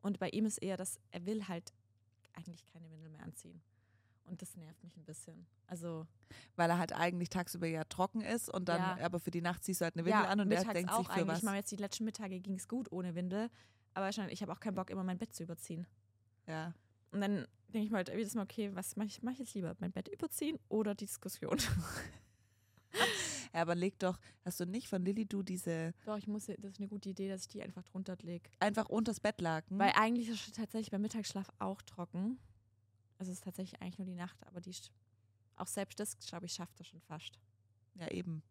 [0.03, 1.75] und bei ihm ist eher, dass er will halt
[2.35, 3.61] eigentlich keine Windel mehr anziehen.
[4.27, 5.47] Und das nervt mich ein bisschen.
[5.67, 6.07] Also
[6.57, 9.05] Weil er halt eigentlich tagsüber ja trocken ist und dann, Ja.
[9.07, 10.99] aber für die Nacht ziehst du halt eine Windel ja, an und er denkt auch
[10.99, 11.29] sich für eigentlich.
[11.29, 11.43] was.
[11.43, 13.51] Mal jetzt die letzten Mittage ging es gut ohne Windel,
[13.95, 15.87] aber ich habe auch keinen Bock, immer mein Bett zu überziehen.
[16.47, 16.73] Ja.
[17.13, 19.55] Und dann denke ich mal halt jedes Mal, okay, was mache ich, mach ich jetzt
[19.55, 19.75] lieber?
[19.79, 21.59] Mein Bett überziehen oder die Diskussion?
[23.55, 26.73] ja, aber leg doch, hast du nicht von Lilly du diese Doch, ich muss, das
[26.73, 28.51] ist eine gute Idee, dass ich die einfach drunter lege.
[28.61, 29.79] einfach unters Bett lagen?
[29.79, 32.39] Weil eigentlich ist es tatsächlich beim Mittagsschlaf auch trocken.
[33.19, 34.75] Also es ist tatsächlich eigentlich nur die Nacht, aber die
[35.57, 37.39] auch selbst das, glaube ich, schafft er schon fast.
[37.95, 38.43] ja, eben.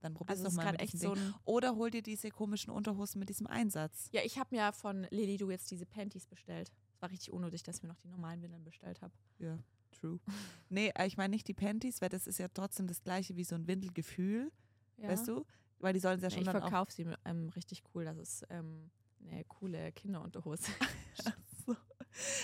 [0.00, 1.16] Dann probier's Also doch es mal mit echt so.
[1.44, 4.08] Oder hol dir diese komischen Unterhosen mit diesem Einsatz.
[4.12, 6.72] Ja, ich habe mir von Lily Du jetzt diese Panties bestellt.
[7.02, 9.12] War richtig unnötig, dass ich mir noch die normalen Windeln bestellt habe.
[9.38, 9.58] Ja,
[9.90, 10.20] true.
[10.68, 13.44] nee, äh, ich meine nicht die Panties, weil das ist ja trotzdem das gleiche wie
[13.44, 14.50] so ein Windelgefühl.
[14.98, 15.08] Ja.
[15.08, 15.44] Weißt du?
[15.78, 18.04] weil die sollen es ja schon ich dann verkaufe sie ähm, richtig cool.
[18.04, 18.88] Das ist ähm,
[19.26, 20.70] eine coole Kinderunterhose.
[21.66, 21.74] so.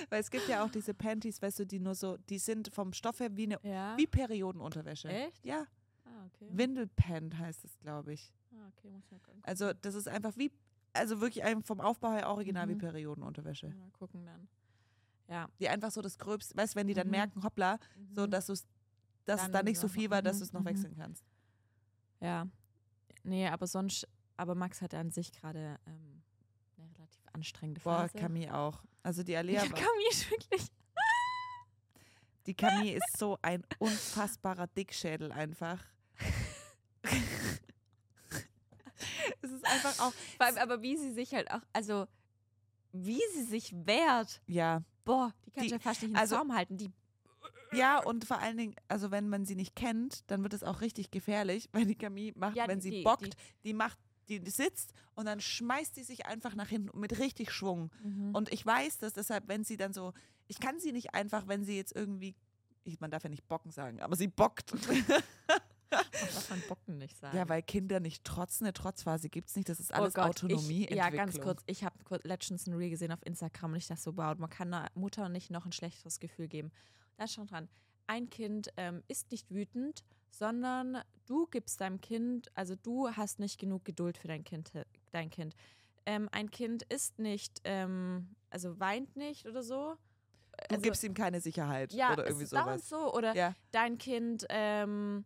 [0.08, 2.92] Weil es gibt ja auch diese Panties, weißt du, die nur so, die sind vom
[2.92, 3.96] Stoff her wie eine ja.
[3.96, 5.08] wie Periodenunterwäsche.
[5.08, 5.46] Echt?
[5.46, 5.68] Ja,
[6.08, 6.48] Ah, okay.
[6.50, 8.32] Windelpant heißt es, glaube ich.
[8.52, 9.40] Ah, okay, muss ich mal gucken.
[9.44, 10.50] Also das ist einfach wie,
[10.98, 12.78] also wirklich vom Aufbau her original wie Mhm.
[12.78, 13.68] Periodenunterwäsche.
[13.68, 14.48] Mal gucken dann.
[15.28, 15.48] Ja.
[15.60, 17.10] Die einfach so das Gröbste, weißt du, wenn die dann Mhm.
[17.12, 17.78] merken, hoppla,
[18.12, 18.30] so Mhm.
[18.30, 18.54] dass du
[19.24, 20.66] dass Dann da nicht so viel war, dass du es noch mhm.
[20.66, 21.22] wechseln kannst.
[22.20, 22.46] Ja.
[23.24, 24.08] Nee, aber sonst,
[24.38, 26.22] aber Max hatte an sich gerade ähm,
[26.78, 28.16] eine relativ anstrengende Boah, Phase.
[28.16, 28.82] Camille auch.
[29.02, 30.66] Also die ja, Alea, war, Camille ist wirklich.
[32.46, 35.84] die Camille ist so ein unfassbarer Dickschädel einfach.
[39.68, 42.06] einfach auch, allem aber wie sie sich halt auch, also
[42.92, 44.40] wie sie sich wehrt.
[44.46, 46.76] ja, Boah, die kann Die- ich ja fast nicht in also- Zaum halten.
[46.76, 46.90] Die,
[47.72, 50.80] ja und vor allen Dingen, also wenn man sie nicht kennt, dann wird es auch
[50.80, 53.30] richtig gefährlich, weil die Camille macht, Ja, wenn die- sie bockt, die-
[53.64, 57.90] die macht, die sitzt und dann schmeißt sie sich einfach nach hinten mit richtig Schwung.
[58.02, 58.34] Mhm.
[58.34, 60.12] Und ich weiß das deshalb, wenn sie dann so,
[60.48, 62.34] ich kann sie nicht einfach, wenn sie jetzt irgendwie,
[62.84, 64.72] ich, man darf ja nicht bocken sagen, aber sie bockt.
[65.90, 67.36] das darf man Bocken nicht sagen.
[67.36, 70.30] ja, weil Kinder nicht trotzen, eine Trotzphase gibt es nicht, das ist alles oh Gott,
[70.30, 70.86] Autonomie.
[70.86, 71.62] Ich, ja, ganz kurz.
[71.66, 74.72] Ich habe letztens ein Reel gesehen auf Instagram und ich dachte so, wow, man kann
[74.72, 76.70] einer Mutter nicht noch ein schlechteres Gefühl geben.
[77.16, 77.68] Da ist schon dran.
[78.06, 83.58] Ein Kind ähm, ist nicht wütend, sondern du gibst deinem Kind, also du hast nicht
[83.58, 84.72] genug Geduld für dein Kind.
[85.12, 85.54] Dein kind.
[86.06, 89.96] Ähm, ein Kind ist nicht, ähm, also weint nicht oder so.
[90.68, 92.88] Du also, gibst ihm keine Sicherheit ja, oder irgendwie sowas.
[92.88, 93.12] so.
[93.12, 93.54] Oder Ja.
[93.70, 95.24] dein Kind, ähm,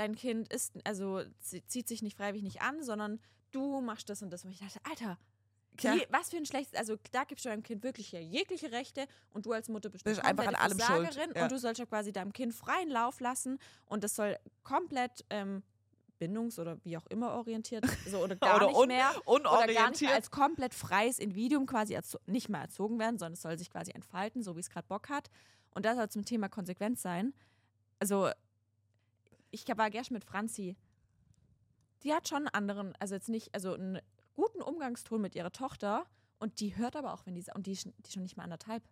[0.00, 3.20] dein Kind ist, also sie- zieht sich nicht freiwillig nicht an, sondern
[3.52, 4.44] du machst das und das.
[4.44, 5.18] Und ich dachte, Alter,
[5.80, 5.94] Ja.
[5.94, 9.06] je, was für ein schlechtes, also da gibst du deinem Kind wirklich ja jegliche Rechte
[9.30, 11.42] und du als Mutter bist Bist einfach an allem schuld, Versagerin ja.
[11.44, 15.62] und du sollst ja quasi deinem Kind freien Lauf lassen und das soll komplett ähm,
[16.20, 19.90] bindungs- oder wie auch immer orientiert, so oder gar Oder nicht un- mehr oder gar
[19.90, 23.70] nicht mehr als komplett freies Individuum quasi nicht mehr erzogen werden, sondern es soll sich
[23.70, 25.30] quasi entfalten, so wie es gerade Bock hat.
[25.74, 27.32] Und das soll zum Thema Konsequenz sein.
[28.00, 28.28] Also,
[29.50, 30.76] ich war gestern mit Franzi.
[32.02, 34.00] Die hat schon einen anderen, also jetzt nicht, also einen
[34.34, 36.06] guten Umgangston mit ihrer Tochter
[36.38, 38.82] und die hört aber auch, wenn die, und die ist, die schon nicht mal anderthalb.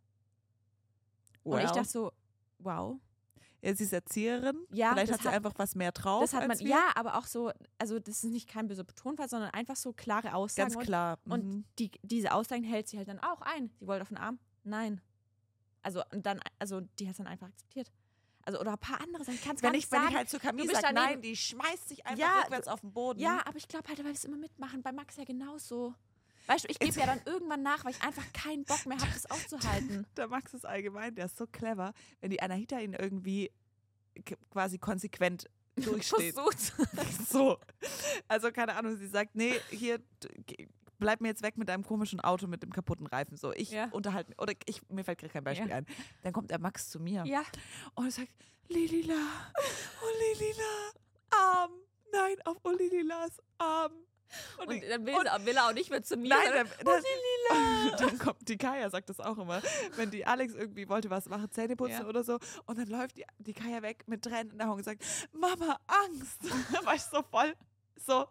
[1.43, 1.73] Und ich Wow.
[1.73, 2.13] dachte so,
[2.59, 3.01] wow.
[3.63, 4.67] ja, sie ist Erzieherin.
[4.71, 6.21] Ja, Vielleicht hat sie hat- einfach was mehr drauf.
[6.21, 9.51] Das hat man, ja, aber auch so, also das ist nicht kein böser Tonfall, sondern
[9.51, 10.73] einfach so klare Aussagen.
[10.73, 11.19] Ganz klar.
[11.25, 11.65] Und mhm.
[11.79, 13.71] die, diese Aussagen hält sie halt dann auch ein.
[13.79, 14.39] Sie wollte auf den Arm?
[14.65, 15.01] Nein.
[15.83, 17.91] Also und dann, also die hat es dann einfach akzeptiert.
[18.49, 19.35] Also oder ein paar andere Sachen.
[19.35, 20.11] Ich kann es gar wenn, nicht ich, wenn sagen.
[20.11, 23.21] ich halt zu Camille sage, nein, die schmeißt sich einfach Ja, rückwärts auf den Boden.
[23.21, 24.83] ja, aber ich glaube halt, weil wir es immer mitmachen.
[24.83, 25.93] Bei Max ja genauso.
[26.47, 29.11] Weißt du, ich gebe ja dann irgendwann nach, weil ich einfach keinen Bock mehr habe,
[29.13, 30.07] das auszuhalten.
[30.17, 31.93] Der Max ist allgemein, der ist so clever.
[32.23, 33.51] Wenn die Anahita ihn irgendwie
[34.51, 35.45] quasi konsequent
[35.77, 36.33] durchsteht.
[36.33, 36.73] Versucht.
[37.29, 37.59] so.
[38.29, 40.01] Also keine Ahnung, sie sagt, nee, hier,
[40.99, 43.37] bleib mir jetzt weg mit deinem komischen Auto mit dem kaputten Reifen.
[43.37, 43.89] So, ich Ja.
[43.93, 44.39] unterhalte mich.
[44.41, 45.77] Oder ich, mir fällt gerade kein Beispiel Ja.
[45.77, 45.87] ein.
[46.23, 47.43] Dann kommt der Max zu mir Ja.
[47.95, 48.29] und sagt,
[48.69, 49.15] Lilila,
[49.55, 50.93] oh Lilila,
[51.31, 51.73] Arm.
[52.13, 53.93] Nein, auf oh Lililas Arm.
[54.59, 56.29] Und ich- dann will, und- will er auch nicht mehr zu mir.
[56.29, 57.03] Nein, dann, dann,
[57.99, 59.63] dann kommt die Kaya, sagt das auch immer,
[59.97, 62.07] wenn die Alex irgendwie wollte was machen, Zähne putzen Ja.
[62.07, 64.85] oder so, und dann läuft die, die Kaya weg mit Tränen in der Augen und
[64.85, 66.43] sagt, Mama, Angst.
[66.85, 67.55] war ich so voll,
[68.07, 68.27] so,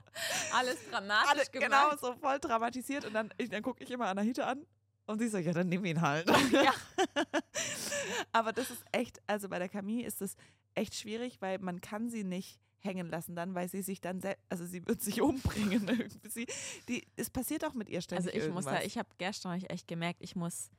[0.53, 1.97] alles dramatisch alle, gemacht.
[1.97, 4.65] genau, so voll dramatisiert und dann, ich, dann gucke ich immer Anahita an
[5.05, 6.29] und sie so, ja, dann nimm ihn halt.
[6.51, 6.73] Ja.
[8.31, 10.35] Aber das ist echt, also bei der Camille ist das
[10.75, 14.37] echt schwierig, weil man kann sie nicht hängen lassen dann, weil sie sich dann, sel-
[14.49, 16.19] also sie wird sich umbringen irgendwie.
[16.29, 16.47] Sie,
[16.87, 18.81] die, es passiert auch mit ihr ständig Also ich muss irgendwas.
[18.81, 20.69] da, ich habe gestern ich echt gemerkt, ich muss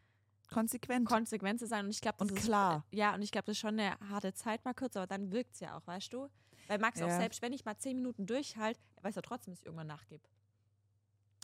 [0.51, 1.07] Konsequent.
[1.09, 2.85] Konsequenzen sein und ich glaube, das Und ist klar.
[2.93, 5.55] Ja, und ich glaube, das ist schon eine harte Zeit mal kurz, aber dann wirkt
[5.55, 6.29] es ja auch, weißt du?
[6.69, 7.17] Weil Max auch Ja.
[7.19, 10.23] selbst, wenn ich mal zehn Minuten durchhalte, er weiß ja trotzdem, dass ich irgendwann nachgebe.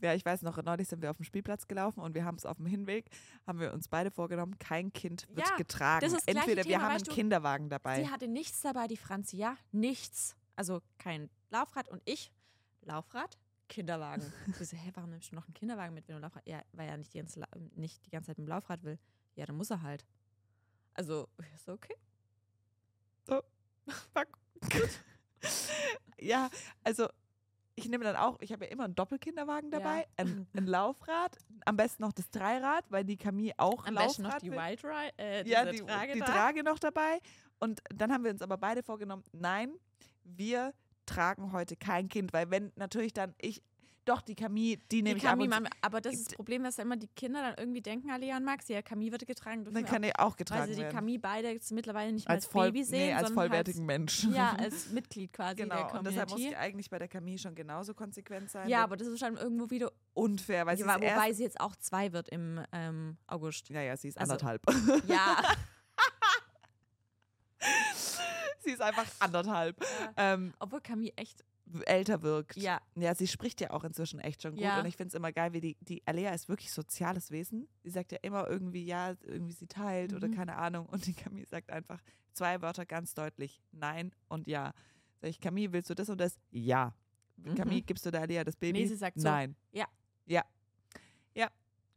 [0.03, 2.45] Ja, ich weiß noch, neulich sind wir auf dem Spielplatz gelaufen und wir haben es
[2.45, 3.09] auf dem Hinweg,
[3.47, 6.05] haben wir uns beide vorgenommen, kein Kind wird Ja, getragen.
[6.05, 8.03] ist Entweder wir Thema, haben einen du, Kinderwagen dabei.
[8.03, 10.37] Sie hatte nichts dabei, die Franzi, ja, nichts.
[10.57, 12.33] Also kein Laufrad und ich,
[12.83, 14.31] Laufrad, Kinderwagen.
[14.61, 16.89] Ich so, hä, warum nimmst du noch einen Kinderwagen mit, wenn du Laufrad, ja, weil
[16.89, 17.43] er nicht die ganze,
[17.77, 18.99] nicht die ganze Zeit mit dem Laufrad will.
[19.37, 20.05] Ja, dann muss er halt.
[20.93, 21.95] Also, ich so, okay.
[24.13, 24.39] Fuck.
[26.19, 26.49] ja,
[26.83, 27.09] also
[27.77, 30.07] ich nehme dann auch, ich habe ja immer einen Doppelkinderwagen dabei, Ja.
[30.17, 34.23] ein, ein Laufrad, am besten noch das Dreirad, weil die Camille auch Am Laufrad besten
[34.23, 34.51] noch die.
[34.53, 36.21] Wild Ride, äh, ja, die, Trage die.
[36.21, 37.19] Trage noch dabei.
[37.59, 39.75] Und dann haben wir uns aber beide vorgenommen, nein,
[40.25, 40.73] wir
[41.07, 43.63] tragen heute kein Kind, weil wenn natürlich dann ich,
[44.05, 46.27] Doch, die Camille, die nehme Die ich ab Camille, und zu- Mama, aber das ist
[46.29, 49.27] das Problem, dass immer die Kinder dann irgendwie denken, alle an Max, ja, Camille wird
[49.27, 49.65] getragen.
[49.65, 50.95] Dann kann auch, ich auch weil getragen sie die werden.
[50.95, 54.25] Camille beide jetzt mittlerweile nicht als, als, voll, Baby sehen, nee, als sondern vollwertigen Mensch.
[54.25, 55.99] Halt, ja, als Mitglied quasi der genau.
[55.99, 56.51] Und deshalb muss Community.
[56.53, 58.69] ich eigentlich bei der Camille schon genauso konsequent sein.
[58.69, 61.61] Ja, aber das ist schon irgendwo wieder, unfair, weil sie ja, erst, wobei sie jetzt
[61.61, 63.71] auch zwei wird im ähm, August.
[63.71, 64.63] ja, ja, sie ist also- anderthalb.
[65.09, 65.37] Ja,
[68.61, 69.81] sie ist einfach anderthalb.
[69.83, 70.35] Ja.
[70.35, 71.43] Ähm, obwohl Camille echt,
[71.87, 72.57] älter wirkt.
[72.57, 74.61] ja, Ja, sie spricht ja auch inzwischen echt schon gut.
[74.63, 74.81] Ja.
[74.81, 77.69] Und ich finde es immer geil, wie die, die Alea ist wirklich soziales Wesen.
[77.83, 80.35] Sie sagt ja immer irgendwie, ja, irgendwie sie teilt oder Mhm.
[80.35, 80.87] keine Ahnung.
[80.87, 82.01] Und die Camille sagt einfach
[82.33, 84.73] zwei Wörter ganz deutlich: Nein und Ja.
[85.21, 86.39] Sag ich, Camille, willst du das und das?
[86.51, 86.95] Ja.
[87.37, 87.55] Mhm.
[87.55, 88.81] Camille, gibst du der Alea das Baby?
[88.81, 89.27] Nee, sie sagt so.
[89.29, 89.57] Nein.
[89.73, 89.87] Ja.
[90.27, 90.45] Ja.
[91.35, 91.49] Ja.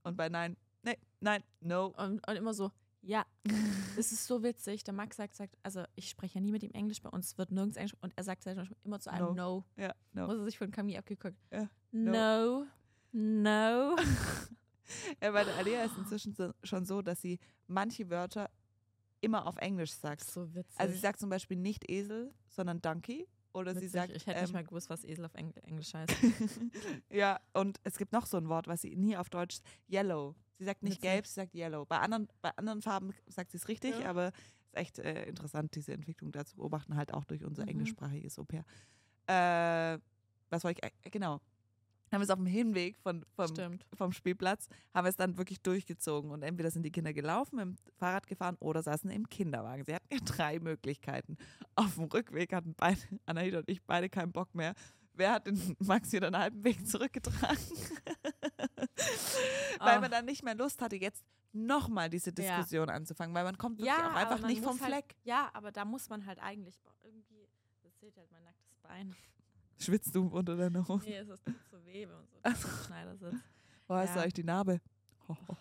[0.04, 1.88] Und bei Nein, nee, nein, no.
[1.88, 2.72] und, und immer so,
[3.08, 3.26] ja,
[3.96, 4.84] das ist so witzig.
[4.84, 7.52] Der Max sagt, sagt, also ich spreche ja nie mit ihm Englisch, bei uns wird
[7.52, 9.64] nirgends Englisch und er sagt halt immer zu einem No.
[9.78, 10.28] Ja, no.
[10.28, 11.38] Muss er sich von Camille abgeguckt.
[11.52, 12.66] Ja, No.
[13.12, 13.96] No.
[15.22, 18.50] Ja, bei der Alea ist inzwischen so, schon so, dass sie manche Wörter
[19.20, 20.24] immer auf Englisch sagt.
[20.24, 20.80] So witzig.
[20.80, 23.28] Also sie sagt zum Beispiel nicht Esel, sondern Donkey.
[23.54, 23.92] Oder sie Witzig.
[23.92, 26.14] sagt, ich hätte nicht ähm, mal gewusst, was Esel auf Engl Englisch heißt.
[27.10, 29.60] ja, und es gibt noch so ein Wort, was sie nie auf Deutsch,
[29.92, 30.36] Yellow.
[30.58, 31.02] Sie sagt nicht Witzig.
[31.12, 31.86] gelb, sie sagt Yellow.
[31.86, 34.10] Bei anderen, bei anderen Farben sagt sie es richtig, Ja.
[34.10, 34.34] aber es
[34.72, 37.70] ist echt äh, interessant, diese Entwicklung da zu beobachten, halt auch durch unser Mhm.
[37.70, 38.64] englischsprachiges Au-pair.
[39.28, 40.00] Äh,
[40.50, 41.40] was wollte ich, äh, genau.
[42.10, 43.86] Haben wir es auf dem Hinweg von, vom, Stimmt.
[43.94, 46.32] vom Spielplatz, haben wir es dann wirklich durchgezogen.
[46.32, 49.84] Und entweder sind die Kinder gelaufen, im Fahrrad gefahren oder saßen im Kinderwagen.
[49.86, 51.36] Sie hatten ja drei Möglichkeiten.
[51.76, 54.74] Auf dem Rückweg hatten beide, Anahita und ich, beide keinen Bock mehr.
[55.16, 57.58] Wer hat den Max wieder einen halben Weg zurückgetragen?
[59.80, 60.00] weil Ah.
[60.00, 62.36] man dann nicht mehr Lust hatte, jetzt nochmal diese Ja.
[62.58, 65.16] Diskussion anzufangen, weil man kommt wirklich Ja, auch einfach nicht vom halt- Fleck.
[65.24, 67.48] Ja, aber da muss man halt eigentlich boah, irgendwie,
[67.84, 69.16] das seht halt mein nacktes Bein.
[69.80, 71.06] Schwitzt du unter deiner Hose?
[71.06, 73.44] Nee, es ist so weh, wenn man so am Schneider sitzt.
[73.88, 74.26] Wo hast du Ja.
[74.26, 74.82] euch die Narbe?
[75.28, 75.58] Ho, ho.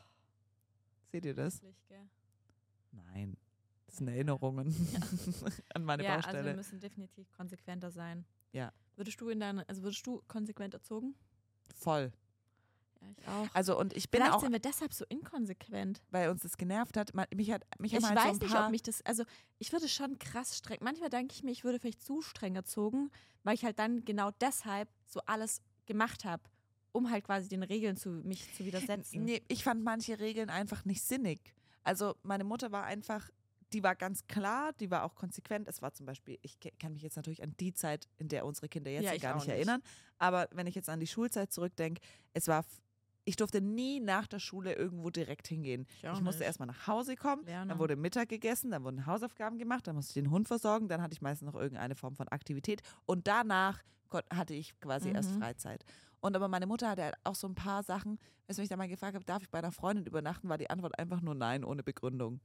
[1.13, 1.63] Seht ihr das?
[2.93, 3.37] Nein.
[3.87, 4.67] Das sind Erinnerungen
[5.75, 6.45] an meine ja, also Baustelle.
[6.51, 8.25] wir müssen definitiv konsequenter sein.
[8.53, 8.73] Ja.
[8.97, 11.15] Würdest du in deine, also würdest du konsequent erzogen?
[11.75, 12.13] Voll.
[13.19, 13.47] Ich auch.
[13.55, 16.03] Also und ich bin Vielleicht auch, sind wir deshalb so inkonsequent.
[16.11, 18.83] weil uns das genervt hat, mich hat mich Ich halt weiß so nicht, ob mich
[18.83, 19.25] das, also
[19.59, 20.79] ich würde schon krass streng.
[20.81, 23.11] Manchmal denke ich mir, ich würde vielleicht zu streng erzogen,
[23.45, 26.43] weil ich halt dann genau deshalb so alles gemacht habe,
[26.93, 29.25] um halt quasi den Regeln zu mich zu widersetzen.
[29.25, 31.55] Nee, ich fand manche Regeln einfach nicht sinnig.
[31.85, 33.31] Also meine Mutter war einfach,
[33.73, 35.69] die war ganz klar, die war auch konsequent.
[35.69, 38.69] Es war zum Beispiel, ich kann mich jetzt natürlich an die Zeit, in der unsere
[38.69, 39.55] Kinder jetzt Ja, gar nicht nicht.
[39.55, 39.83] erinnern.
[40.19, 42.01] Aber wenn ich jetzt an die Schulzeit zurückdenke,
[42.33, 42.65] es war,
[43.29, 45.87] ich durfte nie nach der Schule irgendwo direkt hingehen.
[45.99, 47.69] Ich, Ich musste erstmal nach Hause kommen, Lernen.
[47.69, 51.03] dann wurde Mittag gegessen, dann wurden Hausaufgaben gemacht, dann musste ich den Hund versorgen, dann
[51.03, 53.83] hatte ich meistens noch irgendeine Form von Aktivität und danach
[54.33, 55.41] hatte ich quasi erst Mhm.
[55.41, 55.85] Freizeit.
[56.21, 58.77] Und aber meine Mutter hatte halt auch so ein paar Sachen, als ich mich da
[58.77, 61.65] mal gefragt habe, darf ich bei einer Freundin übernachten, war die Antwort einfach nur nein,
[61.65, 62.41] ohne Begründung.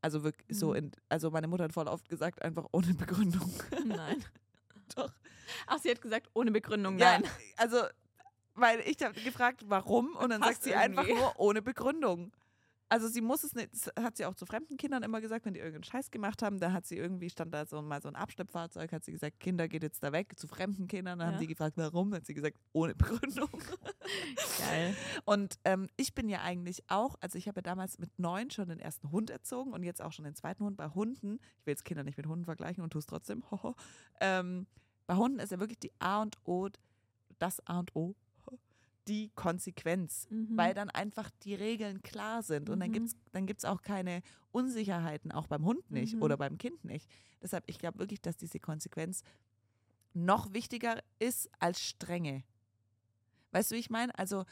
[0.00, 0.76] Also wirklich so Mhm.
[0.76, 3.52] in, also meine Mutter hat voll oft gesagt, einfach ohne Begründung.
[3.84, 4.24] Nein.
[4.94, 5.12] Doch.
[5.66, 7.24] Ach, sie hat gesagt, ohne Begründung, Ja, nein.
[7.56, 7.78] also,
[8.54, 11.20] weil ich habe gefragt, warum und dann sagt Passt sie einfach irgendwie.
[11.22, 12.32] nur ohne Begründung.
[12.90, 15.54] Also sie muss es nicht, das hat sie auch zu fremden Kindern immer gesagt, wenn
[15.54, 18.14] die irgendeinen Scheiß gemacht haben, da hat sie irgendwie, stand da so mal so ein
[18.14, 21.40] Abschleppfahrzeug, hat sie gesagt, Kinder geht jetzt da weg, zu fremden Kindern, dann haben Ja.
[21.40, 23.48] die gefragt, warum, dann hat sie gesagt, ohne Begründung.
[24.58, 24.94] Geil.
[25.24, 28.68] Und ähm, ich bin ja eigentlich auch, also ich habe ja damals mit neun schon
[28.68, 31.40] den ersten Hund erzogen und jetzt auch schon den zweiten Hund bei Hunden.
[31.60, 33.42] Ich will jetzt Kinder nicht mit Hunden vergleichen und tue es trotzdem.
[34.20, 34.66] ähm,
[35.06, 36.68] bei Hunden ist ja wirklich die A und O,
[37.38, 38.14] das A und O,
[39.08, 40.56] die Konsequenz, Mhm.
[40.56, 42.94] weil dann einfach die Regeln klar sind und dann Mhm.
[42.94, 46.22] gibt es dann gibt's auch keine Unsicherheiten, auch beim Hund nicht Mhm.
[46.22, 47.08] oder beim Kind nicht.
[47.42, 49.22] Deshalb, ich glaube wirklich, dass diese Konsequenz
[50.14, 52.44] noch wichtiger ist als Strenge.
[53.50, 54.16] Weißt du, wie ich meine?
[54.18, 54.44] Also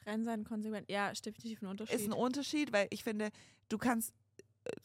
[0.00, 0.90] Streng sein, konsequent.
[0.90, 1.94] Ja, stimmt definitiv ein Unterschied.
[2.00, 3.30] ist ein Unterschied, weil ich finde,
[3.68, 4.14] du kannst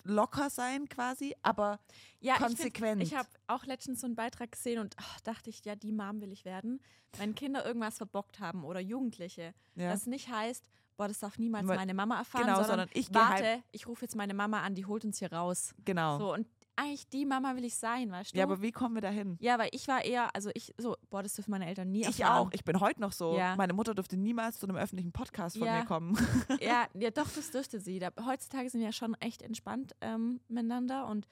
[0.04, 1.80] locker sein quasi, aber
[2.20, 3.02] ja, konsequent.
[3.02, 5.92] Ich, ich habe auch letztens so einen Beitrag gesehen und ach, dachte ich, ja, die
[5.92, 6.82] Mom will ich werden.
[7.18, 11.66] Wenn Kinder irgendwas verbockt haben oder Jugendliche, ja, das nicht heißt, boah, das darf niemals
[11.66, 14.86] meine Mama erfahren, genau, sondern, sondern ich warte, ich rufe jetzt meine Mama an, die
[14.86, 15.74] holt uns hier raus.
[15.84, 16.18] Genau.
[16.18, 18.38] So, und eigentlich die Mama will ich sein, weißt du?
[18.38, 19.38] ja, aber wie kommen wir dahin?
[19.40, 22.20] ja, weil ich war eher, also ich so, boah, das dürfen meine Eltern nie Ich
[22.20, 22.48] erfahren.
[22.48, 22.52] auch.
[22.54, 23.38] Ich bin heute noch so.
[23.38, 23.56] Ja.
[23.56, 25.80] Meine Mutter dürfte niemals zu einem öffentlichen Podcast von Ja.
[25.80, 26.18] mir kommen.
[26.62, 28.00] ja, ja, doch, das dürfte sie.
[28.00, 31.28] Da, heutzutage sind wir ja schon echt entspannt ähm, miteinander und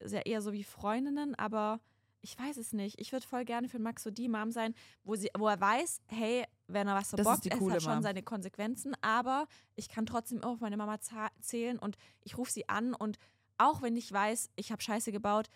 [0.00, 1.80] sehr eher so wie Freundinnen, aber
[2.24, 3.00] ich weiß es nicht.
[3.00, 6.00] Ich würde voll gerne für Max so die Mom sein, wo, sie, wo er weiß,
[6.06, 8.02] hey, wenn er was Das ist verbockt, die es hat schon Mom.
[8.04, 10.98] seine Konsequenzen, aber ich kann trotzdem auf meine Mama
[11.40, 13.18] zählen und ich rufe sie an und
[13.58, 15.48] auch wenn ich weiß, ich habe Scheiße gebaut,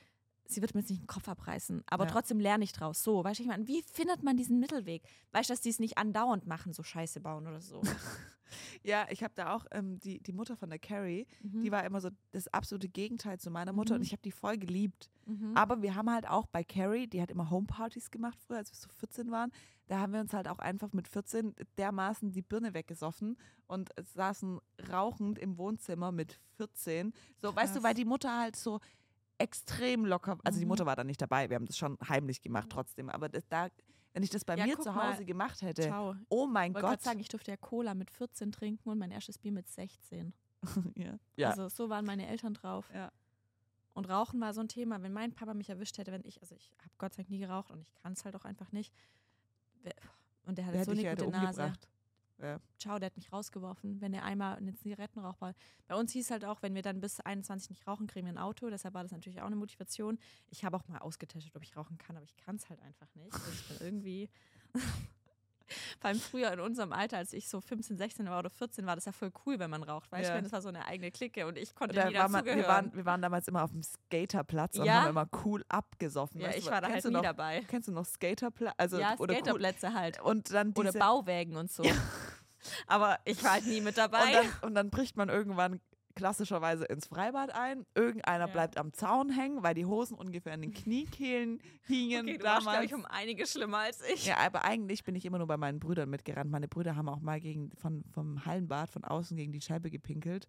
[0.51, 2.11] sie wird mir jetzt nicht den Kopf abreißen, aber Ja.
[2.11, 3.03] trotzdem lerne ich draus.
[3.03, 5.03] So, weißt du, ich meine, wie findet man diesen Mittelweg?
[5.33, 7.83] Weißt du, dass die es nicht andauernd machen, so Scheiße bauen oder so.
[8.85, 11.63] Ja, ich habe da auch ähm, die, die Mutter von der Carrie, Mhm.
[11.63, 14.01] die war immer so das absolute Gegenteil zu meiner Mutter Mhm.
[14.01, 15.11] und ich habe die voll geliebt.
[15.25, 15.57] Mhm.
[15.57, 18.77] Aber wir haben halt auch bei Carrie, die hat immer Homepartys gemacht früher, als wir
[18.77, 19.51] so 14 waren.
[19.89, 23.37] Da haben wir uns halt auch einfach mit 14 dermaßen die Birne weggesoffen
[23.67, 24.61] und saßen
[24.93, 27.13] rauchend im Wohnzimmer mit 14.
[27.39, 27.83] So, weißt du, Krass.
[27.89, 28.79] weil die Mutter halt so
[29.39, 30.69] extrem locker, also die Mhm.
[30.71, 33.69] Mutter war da nicht dabei, wir haben das schon heimlich gemacht trotzdem, aber das, da,
[34.13, 35.13] wenn ich das bei Ja, mir zu mal.
[35.13, 36.17] Hause gemacht hätte, Ciao.
[36.29, 37.03] oh mein Ich wollte Gott.
[37.03, 40.33] sagen, ich durfte ja Cola mit 14 trinken und mein erstes Bier mit 16.
[40.97, 41.19] ja.
[41.37, 41.51] ja.
[41.51, 42.91] Also so waren meine Eltern drauf.
[42.95, 43.13] Ja.
[43.93, 45.03] Und Rauchen war so ein Thema.
[45.03, 47.39] Wenn mein Papa mich erwischt hätte, wenn ich, also ich habe Gott sei Dank nie
[47.39, 48.93] geraucht und ich kann es halt auch einfach nicht.
[50.45, 51.47] Und der hat Wer so hätte eine gute Nase.
[51.63, 51.89] umgebracht.
[52.41, 52.59] Ja.
[52.79, 55.55] Ciao, der hat mich rausgeworfen, wenn er einmal eine Zigarettenrauch war.
[55.87, 58.39] Bei uns hieß halt auch, wenn wir dann bis 21 nicht rauchen, kriegen wir ein
[58.39, 58.69] Auto.
[58.69, 60.19] Deshalb war das natürlich auch eine Motivation.
[60.49, 63.09] Ich habe auch mal ausgetestet, ob ich rauchen kann, aber ich kann es halt einfach
[63.15, 63.33] nicht.
[63.33, 64.29] Also ich bin irgendwie.
[66.01, 68.95] Vor allem früher in unserem Alter, als ich so 15, 16 war oder 14, war
[68.95, 70.13] das ja voll cool, wenn man raucht.
[70.13, 70.37] Weißt Ja.
[70.37, 72.69] du, das war so eine eigene Clique und ich konnte Da nie war man, wir,
[72.69, 75.01] waren, wir waren damals immer auf dem Skaterplatz und Ja.
[75.03, 76.41] haben immer cool abgesoffen.
[76.41, 77.65] ja, weißt ich war da halt nie noch, dabei.
[77.67, 78.75] Kennst du noch Skaterplatz?
[78.79, 80.21] Also, ja, oder cool, Skaterplätze halt.
[80.23, 81.83] und dann diese, Oder Bauwägen und so.
[82.87, 84.25] Aber ich war halt nie mit dabei.
[84.25, 85.81] und dann, und dann bricht man irgendwann
[86.15, 87.85] klassischerweise ins Freibad ein.
[87.95, 88.53] Irgendeiner Ja.
[88.53, 92.63] bleibt am Zaun hängen, weil die Hosen ungefähr in den Kniekehlen hingen okay, du warst,
[92.63, 92.85] glaube damals.
[92.87, 94.25] ich, um einiges schlimmer als ich.
[94.25, 96.51] ja, aber eigentlich bin ich immer nur bei meinen Brüdern mitgerannt.
[96.51, 100.49] Meine Brüder haben auch mal gegen, von, vom Hallenbad von außen gegen die Scheibe gepinkelt,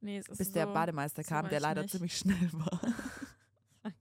[0.00, 1.92] Nee, es ist bis so, der Bademeister kam, der leider nicht.
[1.92, 2.78] ziemlich schnell war.
[3.82, 3.92] Fuck.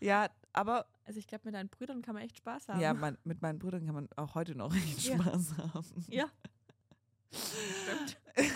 [0.00, 2.80] ja, aber Also ich glaube, mit deinen Brüdern kann man echt Spaß haben.
[2.80, 5.16] Ja, mein, mit meinen Brüdern kann man auch heute noch echt Ja.
[5.16, 6.04] Spaß haben.
[6.08, 6.26] Ja.
[7.32, 8.20] Stimmt.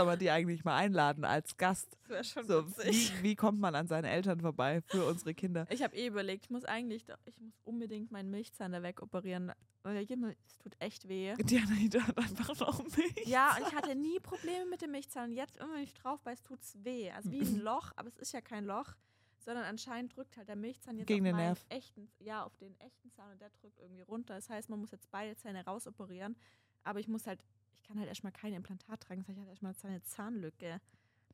[0.00, 1.96] Soll man die eigentlich mal einladen als Gast?
[2.02, 3.12] Das wäre schon So, witzig.
[3.18, 5.66] wie, wie kommt man an seine Eltern vorbei für unsere Kinder?
[5.70, 9.52] Ich habe eh überlegt, ich muss eigentlich, ich muss unbedingt meinen Milchzahn da wegoperieren.
[9.82, 11.34] Es tut echt weh.
[11.36, 13.26] Diana hat einfach noch mich.
[13.26, 15.30] Ja, und ich hatte nie Probleme mit dem Milchzahn.
[15.30, 17.10] Und jetzt, immer wenn ich drauf beiß, tut es weh.
[17.10, 18.92] Also wie ein Loch, aber es ist ja kein Loch,
[19.38, 21.64] sondern anscheinend drückt halt der Milchzahn jetzt Gegen auf den Nerv.
[21.70, 24.34] echten, ja, auf den echten Zahn und der drückt irgendwie runter.
[24.34, 26.36] Das heißt, man muss jetzt beide Zähne rausoperieren.
[26.84, 27.42] Aber ich muss halt,
[27.90, 29.20] kann halt erstmal kein Implantat tragen.
[29.20, 30.80] Das heißt, ich habe erstmal eine Zahnlücke,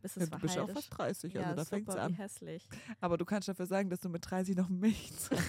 [0.01, 2.15] bis es Ja, du bist ja auch fast 30, Ja, also da fängt es an.
[2.15, 2.67] hässlich.
[3.01, 5.45] Aber du kannst dafür sagen, dass du mit 30 noch Milch zahlst.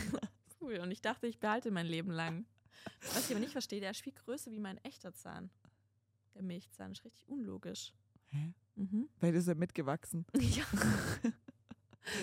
[0.59, 0.79] Cool.
[0.79, 2.45] Und ich dachte, ich behalte mein Leben lang.
[3.13, 5.49] Was ich aber nicht verstehe, der ist viel größer wie mein echter Zahn.
[6.35, 7.93] Der Milchzahn ist richtig unlogisch.
[8.31, 8.53] Hä?
[8.75, 9.07] Mhm.
[9.17, 10.25] Vielleicht ist er mitgewachsen.
[10.39, 10.63] Ja.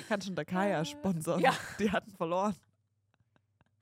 [0.09, 1.41] Kann schon der Kaya Äh, sponsern.
[1.41, 1.55] ja.
[1.78, 2.55] Die hatten verloren.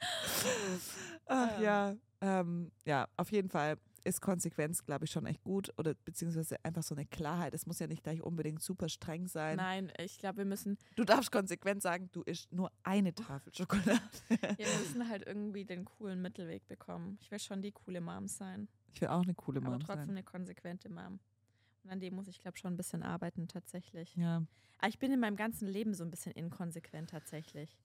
[1.27, 1.63] Ach Ähm.
[1.63, 5.73] ja, ähm, ja, auf jeden Fall ist Konsequenz, glaube ich, schon echt gut.
[5.79, 7.55] Oder beziehungsweise einfach so eine Klarheit.
[7.55, 9.57] Es muss ja nicht gleich unbedingt super streng sein.
[9.57, 14.01] Nein, ich glaube, wir müssen, Du darfst konsequent sagen, du isst nur eine Tafel Schokolade.
[14.31, 17.19] ja, wir müssen halt irgendwie den coolen Mittelweg bekommen.
[17.21, 20.05] Ich will schon die coole Mom sein, Ich will auch eine coole aber Mom trotzdem
[20.07, 20.11] sein.
[20.11, 21.19] eine konsequente Mom.
[21.85, 24.15] Und an dem muss ich, glaube schon ein bisschen arbeiten, tatsächlich.
[24.17, 24.43] Ja.
[24.79, 27.77] Aber ich bin in meinem ganzen Leben so ein bisschen inkonsequent, tatsächlich.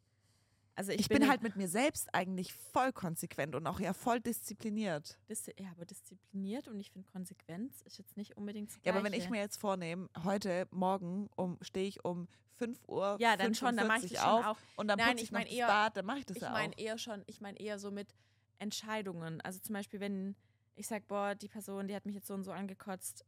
[0.77, 3.93] Also ich, Ich, bin, in- halt mit mir selbst eigentlich voll konsequent und auch ja
[3.93, 5.17] voll diszipliniert.
[5.27, 9.03] Dis ja, aber diszipliniert und ich finde Konsequenz ist jetzt nicht unbedingt das Ja, aber
[9.03, 13.55] wenn ich mir jetzt vornehme, heute Morgen um, stehe ich um 5 Uhr ja, dann
[13.55, 14.57] schon, dann mache ich 45 das schon auch.
[14.75, 16.43] und dann Nein, putze ich ich noch mein eher- Bad, dann mache ich das Ich
[16.43, 16.77] ja meine auch.
[16.79, 18.13] eher schon, ich meine eher so mit
[18.59, 19.41] Entscheidungen.
[19.41, 20.35] Also zum Beispiel, wenn
[20.75, 23.25] ich sage, boah, die Person, die hat mich jetzt so und so angekotzt,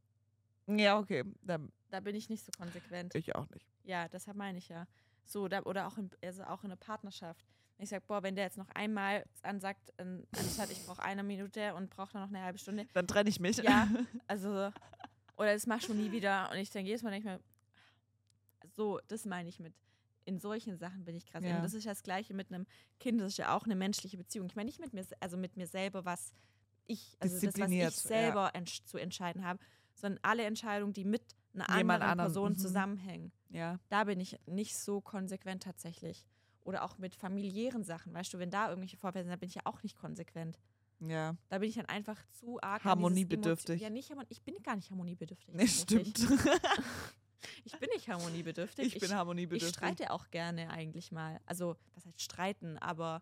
[0.68, 3.16] Ja, okay, dann da bin ich nicht so konsequent.
[3.16, 3.68] ich auch nicht.
[3.84, 4.86] Ja, deshalb meine ich ja.
[5.30, 7.46] So, da, oder auch in, also auch in einer Partnerschaft.
[7.78, 11.22] Wenn ich sage, boah, wenn der jetzt noch einmal ansagt, ähm, anstatt ich brauche eine
[11.24, 13.58] Minute und brauche dann noch eine halbe Stunde, Dann trenne ich mich.
[13.58, 13.88] ja,
[14.28, 14.50] also,
[15.38, 16.50] oder das machst du nie wieder.
[16.52, 19.74] Und ich denke jedes Mal, denke ich mir, so, das meine ich mit,
[20.26, 21.44] in solchen Sachen bin ich krass.
[21.44, 21.58] Ja.
[21.58, 22.66] Und das ist ja das Gleiche mit einem
[23.00, 24.48] Kind, das ist ja auch eine menschliche Beziehung.
[24.48, 26.34] Ich meine nicht mit mir, also mit mir selber, was
[26.88, 29.60] ich, also das, was ich selber entsch- zu entscheiden habe,
[29.94, 31.22] sondern alle Entscheidungen, die mit
[31.54, 32.58] einer Jemand anderen Person mhm.
[32.58, 33.32] zusammenhängen.
[33.50, 33.80] ja.
[33.90, 36.26] Da bin ich nicht so konsequent tatsächlich.
[36.62, 39.56] Oder auch mit familiären Sachen, weißt du, wenn da irgendwelche Vorfälle sind, da bin ich
[39.56, 40.60] ja auch nicht konsequent.
[41.00, 42.84] Ja, Da bin ich dann einfach zu arg.
[42.84, 43.82] Harmoniebedürftig.
[43.82, 45.54] Ja, nicht ich bin gar nicht harmoniebedürftig.
[45.54, 46.20] nee, stimmt.
[47.64, 48.88] Ich bin nicht harmoniebedürftig.
[48.88, 49.76] Ich bin ich harmoniebedürftig.
[49.76, 51.40] streite auch gerne eigentlich mal.
[51.46, 53.22] Also, was heißt streiten, aber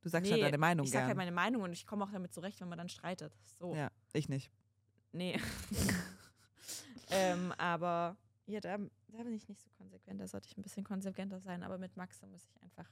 [0.00, 1.08] du sagst nee, halt deine Meinung ich sage gern.
[1.08, 3.36] halt meine Meinung und ich komme auch damit zurecht, wenn man dann streitet.
[3.58, 4.50] So, ja, ich nicht.
[5.12, 5.38] nee.
[7.12, 10.20] ähm, aber ja, da, da bin ich nicht so konsequent.
[10.20, 11.62] Da sollte ich ein bisschen konsequenter sein.
[11.62, 12.90] Aber mit Max, muss ich einfach.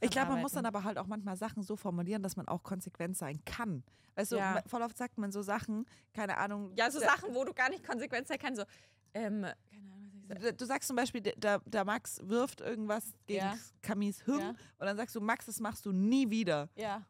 [0.00, 2.62] Ich glaube, man muss dann aber halt auch manchmal Sachen so formulieren, dass man auch
[2.64, 3.84] konsequent sein kann.
[4.16, 4.54] Weißt du, Ja.
[4.54, 6.72] ma- voll oft sagt man so Sachen, keine Ahnung.
[6.76, 8.60] Ja, so Sachen, wo du gar nicht konsequent sein kannst.
[8.60, 8.66] So,
[9.14, 10.10] Ähm, keine Ahnung.
[10.28, 13.56] Du- Du sagst zum Beispiel, der, der Max wirft irgendwas gegen Ja.
[13.80, 14.48] Camis Hirn Ja.
[14.50, 16.68] und dann sagst du, Max, das machst du nie wieder.
[16.74, 17.04] Ja.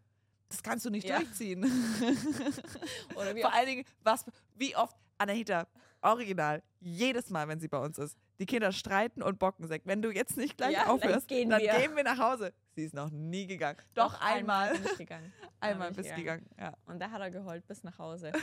[0.51, 1.19] Das kannst du nicht Ja.
[1.19, 1.63] durchziehen.
[3.17, 4.25] Oder wie Vor allen Dingen, was,
[4.57, 5.67] wie oft, Anahita,
[6.03, 9.83] original, jedes Mal, wenn sie bei uns ist, die Kinder streiten und bocken sich.
[9.85, 11.73] Wenn du jetzt nicht gleich Ja, dann aufhörst, gehen dann wir.
[11.75, 12.53] gehen wir nach Hause.
[12.75, 13.79] Sie ist noch nie gegangen.
[13.95, 14.73] Doch, einmal.
[14.73, 15.33] bin ich gegangen.
[15.61, 16.47] Einmal bist du gegangen.
[16.57, 16.73] Ja.
[16.87, 18.33] Und da hat er geheult bis nach Hause.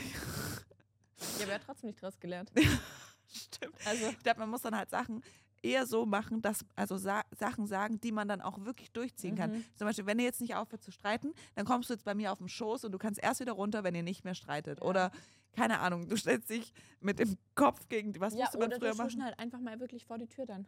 [1.18, 2.52] Ich habe ja trotzdem nicht draus gelernt.
[3.34, 3.76] Stimmt.
[3.86, 5.24] Also, Ich glaube, man muss dann halt Sachen
[5.66, 9.52] eher so machen, dass also sa Sachen sagen, die man dann auch wirklich durchziehen kann.
[9.52, 9.66] Mhm.
[9.76, 12.32] Zum Beispiel, wenn ihr jetzt nicht aufhört zu streiten, dann kommst du jetzt bei mir
[12.32, 14.80] auf den Schoß und du kannst erst wieder runter, wenn ihr nicht mehr streitet.
[14.80, 14.86] Ja.
[14.86, 15.12] Oder
[15.54, 18.20] keine Ahnung, du stellst dich mit dem Kopf gegen die.
[18.20, 19.24] Was ja, musste man oder früher du machen?
[19.24, 20.68] halt einfach mal wirklich vor die Tür dann.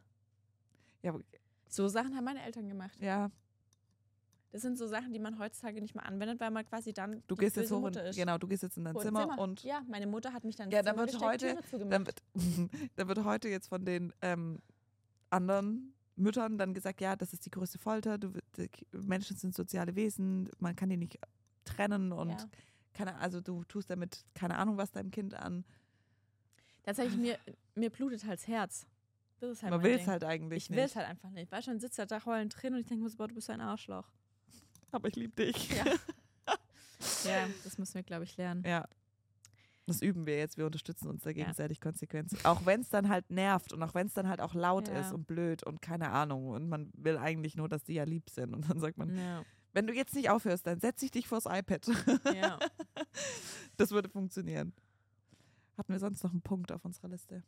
[1.03, 1.13] Ja,
[1.69, 2.97] So Sachen haben meine Eltern gemacht.
[3.01, 3.29] ja,
[4.53, 7.35] Das sind so Sachen, die man heutzutage nicht mehr anwendet, weil man quasi dann du
[7.35, 8.15] gehst jetzt hoch Mutter in, ist.
[8.15, 10.71] genau, du gehst jetzt in dein ins Zimmer, und ja, meine Mutter hat mich dann
[10.71, 11.57] Ja, dann Zimmer wird heute-
[11.89, 12.23] dann wird,
[12.95, 14.59] dann wird heute jetzt von den ähm,
[15.29, 18.33] anderen Müttern dann gesagt, ja, das ist die größte Folter, du,
[18.91, 21.19] Menschen sind soziale Wesen, man kann die nicht
[21.63, 22.49] trennen und ja.
[22.93, 25.63] keine, also du tust damit keine Ahnung was deinem Kind an.
[26.83, 27.37] Tatsächlich, mir,
[27.75, 28.87] mir blutet halt das Herz.
[29.39, 30.85] Das ist halt Man will es halt eigentlich Ich will nicht.
[30.85, 31.51] es halt einfach nicht.
[31.51, 33.35] Weißt du, dann sitzt er da heulend drin und ich denke mir so, boah, du
[33.35, 34.09] bist ein Arschloch.
[34.91, 35.69] Aber ich liebe dich.
[35.69, 35.85] Ja.
[37.25, 38.63] Ja, das müssen wir, glaube ich, lernen.
[38.65, 38.87] Ja.
[39.87, 40.57] Das üben wir jetzt.
[40.57, 41.35] Wir unterstützen uns da Ja.
[41.37, 42.33] gegenseitig konsequent.
[42.45, 44.99] Auch wenn es dann halt nervt und auch wenn es dann halt auch laut Ja.
[44.99, 46.49] ist und blöd und keine Ahnung.
[46.49, 48.53] Und man will eigentlich nur, dass die ja lieb sind.
[48.53, 49.43] Und dann sagt man, Ja.
[49.73, 51.87] wenn du jetzt nicht aufhörst, dann setz ich dich vors iPad.
[52.35, 52.59] ja.
[53.77, 54.73] Das würde funktionieren.
[55.77, 57.43] Hatten wir sonst noch einen Punkt auf unserer Liste?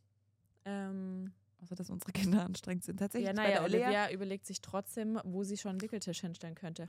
[0.66, 1.32] Ähm,
[1.62, 2.98] Außer, dass unsere Kinder anstrengend sind.
[2.98, 6.88] Tatsächlich ja, naja, Olivia überlegt sich trotzdem, wo sie schon einen Wickeltisch hinstellen könnte.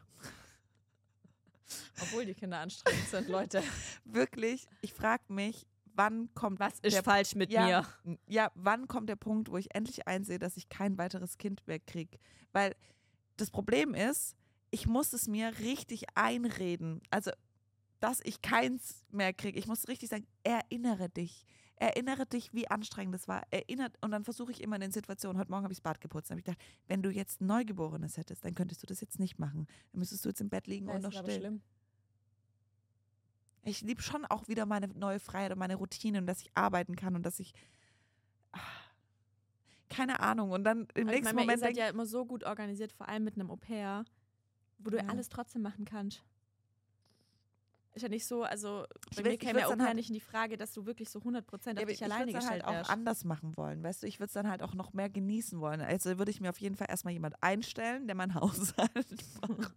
[2.00, 3.62] Obwohl die Kinder anstrengend sind, Leute.
[4.04, 8.16] wirklich, ich frage mich, wann kommt Was ist der falsch mit ja, mir?
[8.26, 11.78] Ja, wann kommt der Punkt, wo ich endlich einsehe, dass ich kein weiteres Kind mehr
[11.78, 12.18] kriege?
[12.52, 12.74] Weil
[13.36, 14.36] das Problem ist,
[14.70, 17.00] ich muss es mir richtig einreden.
[17.10, 17.30] Also,
[18.00, 19.58] dass ich keins mehr kriege.
[19.58, 21.44] Ich muss richtig sagen, erinnere dich.
[21.82, 23.42] Erinnere dich, wie anstrengend das war.
[23.50, 25.98] Erinnert, und dann versuche ich immer in den Situationen, heute Morgen habe ich das Bad
[26.02, 29.38] geputzt, habe ich gedacht, wenn du jetzt Neugeborenes hättest, dann könntest du das jetzt nicht
[29.38, 29.66] machen.
[29.92, 31.38] Dann müsstest du jetzt im Bett liegen Das und noch still.
[31.38, 31.62] schlimm.
[33.62, 36.96] Ich liebe schon auch wieder meine neue Freiheit und meine Routine und dass ich arbeiten
[36.96, 37.54] kann und dass ich.
[38.52, 38.58] Ah,
[39.88, 40.50] keine Ahnung.
[40.50, 42.92] Und dann im ich nächsten meine, ihr Moment seid denke ja immer so gut organisiert,
[42.92, 44.04] vor allem mit einem Au pair,
[44.78, 45.06] wo du Ja.
[45.06, 46.22] alles trotzdem machen kannst.
[47.92, 49.86] Ist ja nicht so, also Ich bei will- mir ich käme ja Au dann pair
[49.88, 52.04] halt- nicht in die Frage, dass du wirklich so 100% Ja, auf aber dich ich
[52.04, 53.82] alleine würde es dann gestellt halt auch anders machen wollen.
[53.82, 55.80] Weißt du, ich würde es dann halt auch noch mehr genießen wollen.
[55.80, 59.74] Also würde ich mir auf jeden Fall erstmal jemand einstellen, der mein Haushalt macht.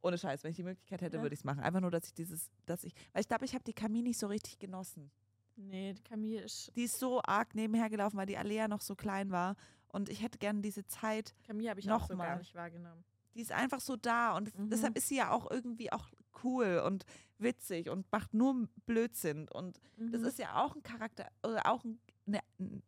[0.00, 1.22] Ohne Scheiß, wenn ich die Möglichkeit hätte, Ja.
[1.22, 1.60] würde ich es machen.
[1.60, 4.18] Einfach nur, dass ich dieses, dass ich, weil ich glaube, ich habe die Camille nicht
[4.18, 5.10] so richtig genossen.
[5.56, 8.96] Nee, die Camille ist, Die ist so arg nebenher gelaufen, weil die Alea noch so
[8.96, 9.54] klein war.
[9.88, 12.26] Und ich hätte gerne diese Zeit Camille habe ich Noch auch so mal.
[12.28, 13.04] gar nicht wahrgenommen.
[13.34, 14.68] die ist einfach so da und Mhm.
[14.70, 16.06] deshalb ist sie ja auch irgendwie auch
[16.44, 17.04] cool und
[17.38, 20.26] witzig und macht nur Blödsinn und das Mhm.
[20.26, 22.82] ist ja auch ein Charakter oder auch ein, ne, ein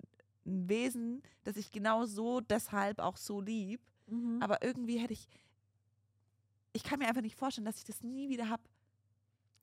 [0.44, 4.42] Wesen, das ich genau so deshalb auch so lieb, Mhm.
[4.42, 5.28] aber irgendwie hätte ich
[6.76, 8.62] ich kann mir einfach nicht vorstellen, dass ich das nie wieder habe.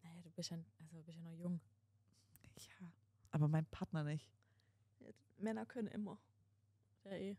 [0.04, 1.60] naja, du bist ja, also du bist ja noch jung.
[2.58, 2.88] Ja,
[3.32, 4.30] aber mein Partner nicht.
[5.38, 6.18] Männer können immer.
[7.06, 7.36] Ja, eh.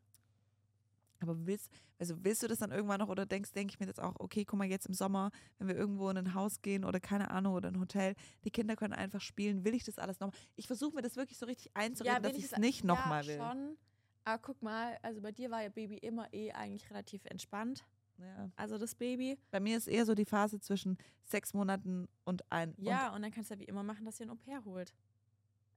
[1.22, 4.00] Aber willst, also willst du das dann irgendwann noch oder denkst, denke ich mir jetzt
[4.00, 7.00] auch, okay, guck mal, jetzt im Sommer, wenn wir irgendwo in ein Haus gehen oder
[7.00, 8.14] keine Ahnung oder ein Hotel,
[8.44, 10.38] die Kinder können einfach spielen, will ich das alles nochmal?
[10.56, 13.28] Ich versuche mir das wirklich so richtig einzureden, dass will ich es nicht nochmal ja,
[13.28, 13.38] will.
[13.38, 13.76] schon.
[14.24, 17.84] Aber guck mal, also bei dir war ja Baby immer eh eigentlich relativ entspannt.
[18.18, 18.50] Ja.
[18.56, 19.38] Also das Baby.
[19.50, 22.74] Bei mir ist eher so die Phase zwischen sechs Monaten und ein.
[22.78, 24.94] Ja, und dann kannst du ja wie immer machen, dass ihr ein Au pair holt.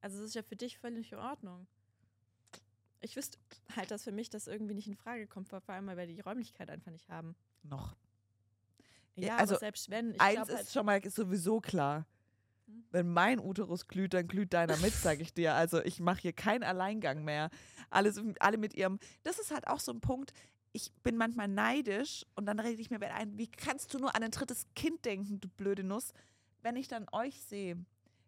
[0.02, 1.66] Also das ist ja für dich völlig in Ordnung.
[3.02, 3.38] Ich wüsste
[3.76, 6.20] halt, dass für mich das irgendwie nicht in Frage kommt, vor allem, weil wir die
[6.22, 7.36] Räumlichkeit einfach nicht haben.
[7.64, 7.96] Noch.
[9.16, 12.06] Ja, Ja, aber also selbst wenn, ich Eins ist halt, schon mal sowieso klar.
[12.68, 12.84] Hm.
[12.92, 15.54] Wenn mein Uterus glüht, dann glüht deiner mit, sage ich dir.
[15.54, 17.50] Also ich mache hier keinen Alleingang mehr.
[17.90, 19.00] Alles, alle mit ihrem.
[19.24, 20.34] Das ist halt auch so ein Punkt.
[20.74, 24.24] Ich bin manchmal neidisch und dann rede ich mir ein, wie kannst du nur an
[24.24, 26.12] ein drittes Kind denken, du blöde Nuss,
[26.64, 27.78] wenn ich dann euch sehe.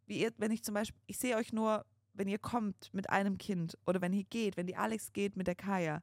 [0.06, 1.86] Wie ihr, wenn ich zum Beispiel, ich sehe euch nur,
[2.18, 5.48] wenn ihr kommt mit einem Kind oder wenn ihr geht, wenn die Alex geht mit
[5.48, 6.02] der Kaya.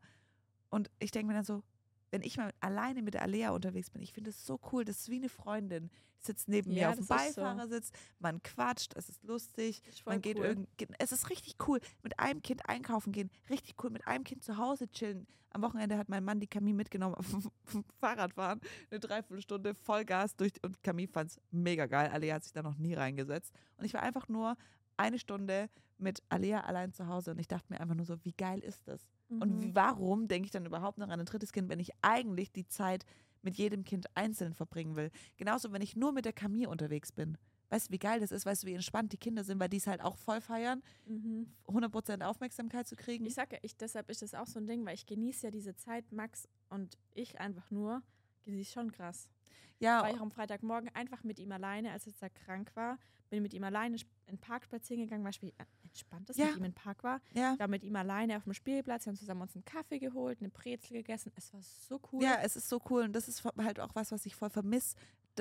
[0.71, 1.63] Und ich denke mir dann so,
[2.11, 5.01] wenn ich mal alleine mit der Alea unterwegs bin, ich finde es so cool, das
[5.01, 5.91] ist wie eine Freundin.
[6.21, 7.15] Sitzt neben mir Ja, auf dem ist so.
[7.15, 10.45] Beifahrersitz, man quatscht, es ist lustig, ist man geht cool.
[10.47, 14.25] irgend, ge- es ist richtig cool, mit einem Kind einkaufen gehen, richtig cool, mit einem
[14.25, 15.27] Kind zu Hause chillen.
[15.51, 18.61] Am Wochenende hat mein Mann die Camille mitgenommen auf dem Fahrradfahren,
[18.91, 22.09] eine Dreiviertelstunde Vollgas durch und Camille fand es mega geil.
[22.11, 24.57] Alea hat sich da noch nie reingesetzt und ich war einfach nur
[24.97, 25.69] eine Stunde
[25.99, 28.87] mit Alea allein zu Hause und ich dachte mir einfach nur so, wie geil ist
[28.89, 29.07] das?
[29.39, 29.61] Und Mhm.
[29.61, 32.67] wie, warum denke ich dann überhaupt noch an ein drittes Kind, wenn ich eigentlich die
[32.67, 33.05] Zeit
[33.43, 35.11] mit jedem Kind einzeln verbringen will?
[35.37, 37.37] Genauso, wenn ich nur mit der Camille unterwegs bin.
[37.71, 38.47] Weißt du, wie geil das ist?
[38.47, 41.47] Weißt du, wie entspannt die Kinder sind, weil die es halt auch voll feiern, Mhm.
[41.67, 43.25] 100% Aufmerksamkeit zu kriegen?
[43.27, 45.75] Ich sage, ich, deshalb ist das auch so ein Ding, weil ich genieße ja diese
[45.75, 48.03] Zeit, Max und ich einfach nur,
[48.45, 49.29] genieße schon krass.
[49.79, 52.99] Ja, War ich am Freitagmorgen einfach mit ihm alleine, als er jetzt da krank war,
[53.31, 54.03] bin mit ihm alleine in
[54.37, 56.47] den Park spazieren gegangen, weil ich entspannt das Ja.
[56.47, 57.21] mit ihm im Park war.
[57.33, 57.57] ja.
[57.57, 60.51] Da mit ihm alleine auf dem Spielplatz, wir haben zusammen uns einen Kaffee geholt, eine
[60.51, 61.33] Brezel gegessen.
[61.35, 62.23] Es war so cool.
[62.23, 64.97] Ja, es ist so cool und das ist halt auch was, was ich voll vermisse.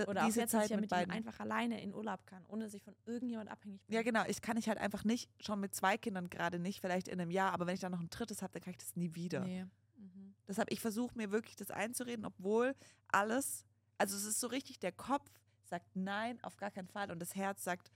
[0.08, 2.26] Oder auch diese jetzt, dass Zeit ich ja mit mit ihm einfach alleine in Urlaub
[2.26, 3.94] kann, ohne dass ich von irgendjemand abhängig bin.
[3.96, 4.24] Ja, genau.
[4.28, 7.30] Ich kann ich halt einfach nicht, schon mit zwei Kindern gerade nicht, vielleicht in einem
[7.30, 9.42] Jahr, aber wenn ich dann noch ein drittes habe, dann kann ich das nie wieder.
[9.42, 9.66] Nee.
[9.98, 10.34] Mhm.
[10.48, 12.74] Deshalb, ich versuche mir wirklich das einzureden, obwohl
[13.10, 13.66] alles,
[13.98, 15.30] also es ist so richtig, der Kopf
[15.66, 17.92] sagt nein, auf gar keinen Fall und das Herz sagt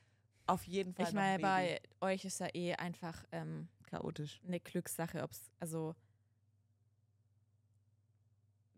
[0.46, 4.42] auf jeden Fall Ich meine, bei euch ist ja eh einfach ähm, chaotisch.
[4.48, 5.96] eine Glückssache, ob es, also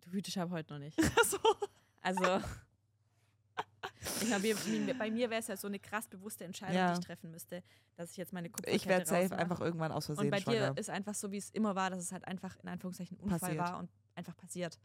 [0.02, 1.00] du wütest aber heute noch nicht.
[1.26, 1.38] so.
[2.02, 2.42] Also
[4.22, 6.94] ich mir- bei mir wäre es ja so eine krass bewusste Entscheidung, Ja.
[6.94, 7.64] die ich treffen müsste,
[7.96, 10.72] dass ich jetzt meine Kupferkette Ich werde safe einfach irgendwann aus Versehen Und bei schwanger.
[10.74, 13.40] dir ist einfach so, wie es immer war, dass es halt einfach in Anführungszeichen Unfall
[13.40, 13.58] Passiert.
[13.60, 14.80] war und einfach passiert.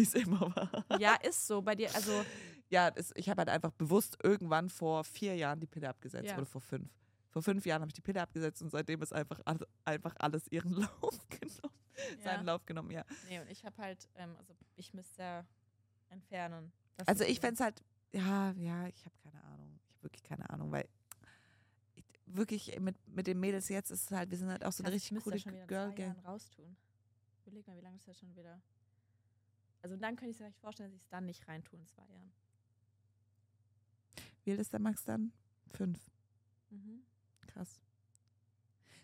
[0.00, 0.84] Wie es immer war.
[0.98, 1.60] Ja, ist so.
[1.62, 2.24] Bei dir, also
[2.68, 6.36] Ja, das, ich habe halt einfach bewusst irgendwann vor vier Jahren die Pille abgesetzt Ja.
[6.36, 6.88] oder vor fünf.
[7.30, 10.46] Vor fünf Jahren habe ich die Pille abgesetzt und seitdem ist einfach, all- einfach alles
[10.50, 10.72] ihren
[11.02, 11.74] Lauf genommen.
[12.18, 12.22] ja.
[12.24, 13.04] Seinen Lauf genommen, ja.
[13.28, 15.46] Nee, und ich habe halt, ähm, also ich müsste ja
[16.08, 16.72] entfernen.
[17.06, 17.82] Also ist ich fände es halt,
[18.12, 19.78] ja, ja, ich habe keine Ahnung.
[19.80, 20.88] Ich habe wirklich keine Ahnung, weil
[21.94, 24.82] ich, wirklich mit, mit den Mädels jetzt ist es halt, wir sind halt auch so
[24.82, 26.16] eine richtig coole Girl Gang.
[26.24, 26.76] Raustun.
[27.46, 28.60] Überleg mal, wie lange ist das schon wieder?
[29.82, 32.04] Also dann könnte ich mir vielleicht vorstellen, dass ich es dann nicht reintue in zwei
[32.06, 32.32] Jahren.
[34.44, 35.32] Wie alt ist der Max dann?
[35.68, 35.98] Fünf.
[36.70, 37.02] Mhm.
[37.46, 37.80] Krass.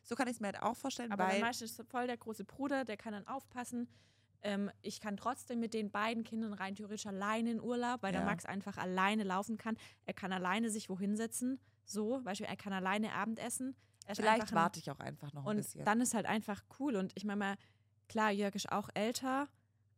[0.03, 2.45] So kann ich es mir halt auch vorstellen, Aber weil du, ist voll der große
[2.45, 3.89] Bruder, der kann dann aufpassen.
[4.43, 8.20] Ähm, ich kann trotzdem mit den beiden Kindern rein theoretisch alleine in Urlaub, weil Ja.
[8.20, 9.77] der Max einfach alleine laufen kann.
[10.05, 11.59] Er kann alleine sich wohin setzen.
[11.85, 13.74] So, Beispiel, er kann alleine Abendessen.
[14.14, 15.85] Vielleicht warte ich auch einfach noch ein Und bisschen.
[15.85, 16.95] dann ist halt einfach cool.
[16.97, 17.57] Und ich meine mal,
[18.09, 19.49] klar, Jörg ist auch älter,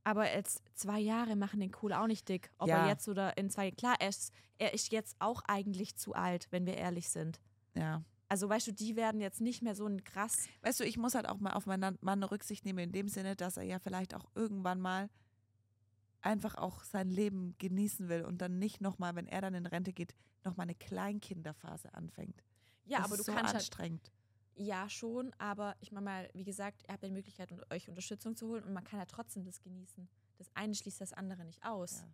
[0.09, 2.50] aber jetzt zwei Jahre machen den cool auch nicht dick.
[2.59, 2.82] Ob Ja.
[2.84, 6.46] er jetzt oder in zwei Klar, er ist, er ist jetzt auch eigentlich zu alt,
[6.50, 7.40] wenn wir ehrlich sind.
[7.74, 8.02] ja.
[8.30, 10.48] Also weißt du, die werden jetzt nicht mehr so ein krass.
[10.61, 13.36] Weißt du, ich muss halt auch mal auf meinen Mann Rücksicht nehmen, in dem Sinne,
[13.36, 15.09] dass er ja vielleicht auch irgendwann mal
[16.20, 19.94] einfach auch sein Leben genießen will und dann nicht nochmal, wenn er dann in Rente
[19.94, 22.44] geht, nochmal eine Kleinkinderphase anfängt.
[22.84, 24.12] Ja, das aber ist du so kannst halt, anstrengend.
[24.59, 28.36] Ja schon, aber ich meine mal, wie gesagt, ihr habt ja die Möglichkeit, euch Unterstützung
[28.36, 30.09] zu holen und man kann ja trotzdem das genießen.
[30.36, 32.00] Das eine schließt das andere nicht aus.
[32.00, 32.09] Ja.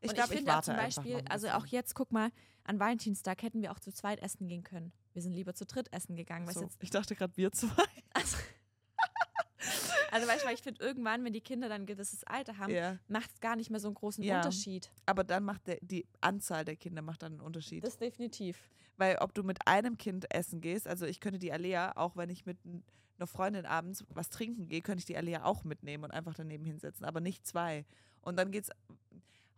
[0.00, 2.30] Ich glaube, ich, finde auch warte zum Beispiel, ein also auch jetzt, guck mal,
[2.64, 4.92] an Valentinstag hätten wir auch zu zweit essen gehen können.
[5.14, 6.50] Wir sind lieber zu dritt essen gegangen.
[6.50, 7.84] So, jetzt, ich dachte gerade wir zwei.
[8.12, 8.36] also,
[10.14, 12.98] also weißt du, ich finde, irgendwann, wenn die Kinder dann ein gewisses Alter haben, Ja.
[13.08, 14.36] macht es gar nicht mehr so einen großen Ja.
[14.38, 14.90] Unterschied.
[15.06, 17.84] Aber dann macht der, die Anzahl der Kinder macht dann einen Unterschied.
[17.84, 18.70] Das definitiv.
[18.96, 22.30] Weil ob du mit einem Kind essen gehst, also ich könnte die Alea, auch wenn
[22.30, 22.58] ich mit
[23.18, 26.64] einer Freundin abends was trinken gehe, könnte ich die Alea auch mitnehmen und einfach daneben
[26.64, 27.84] hinsetzen, aber nicht zwei.
[28.22, 28.70] Und dann geht's,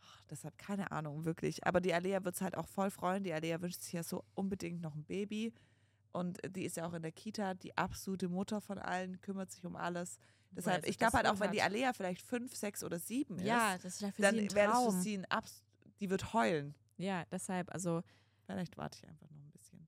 [0.02, 1.66] ach, deshalb keine Ahnung, wirklich.
[1.66, 3.24] Aber die Alea wird es halt auch voll freuen.
[3.24, 5.52] Die Alea wünscht sich ja so unbedingt noch ein Baby.
[6.12, 9.64] Und die ist ja auch in der Kita die absolute Mutter von allen, kümmert sich
[9.66, 10.18] um alles.
[10.56, 11.62] Deshalb, ich glaube halt auch, wenn die.
[11.62, 14.84] Alea vielleicht fünf, sechs oder sieben Ja, ist, das ist ja für dann wäre das
[14.84, 15.62] für sie ein Abs
[16.00, 16.74] die wird heulen.
[16.98, 18.02] Ja, deshalb, also,
[18.46, 19.86] Vielleicht warte ich einfach noch ein bisschen.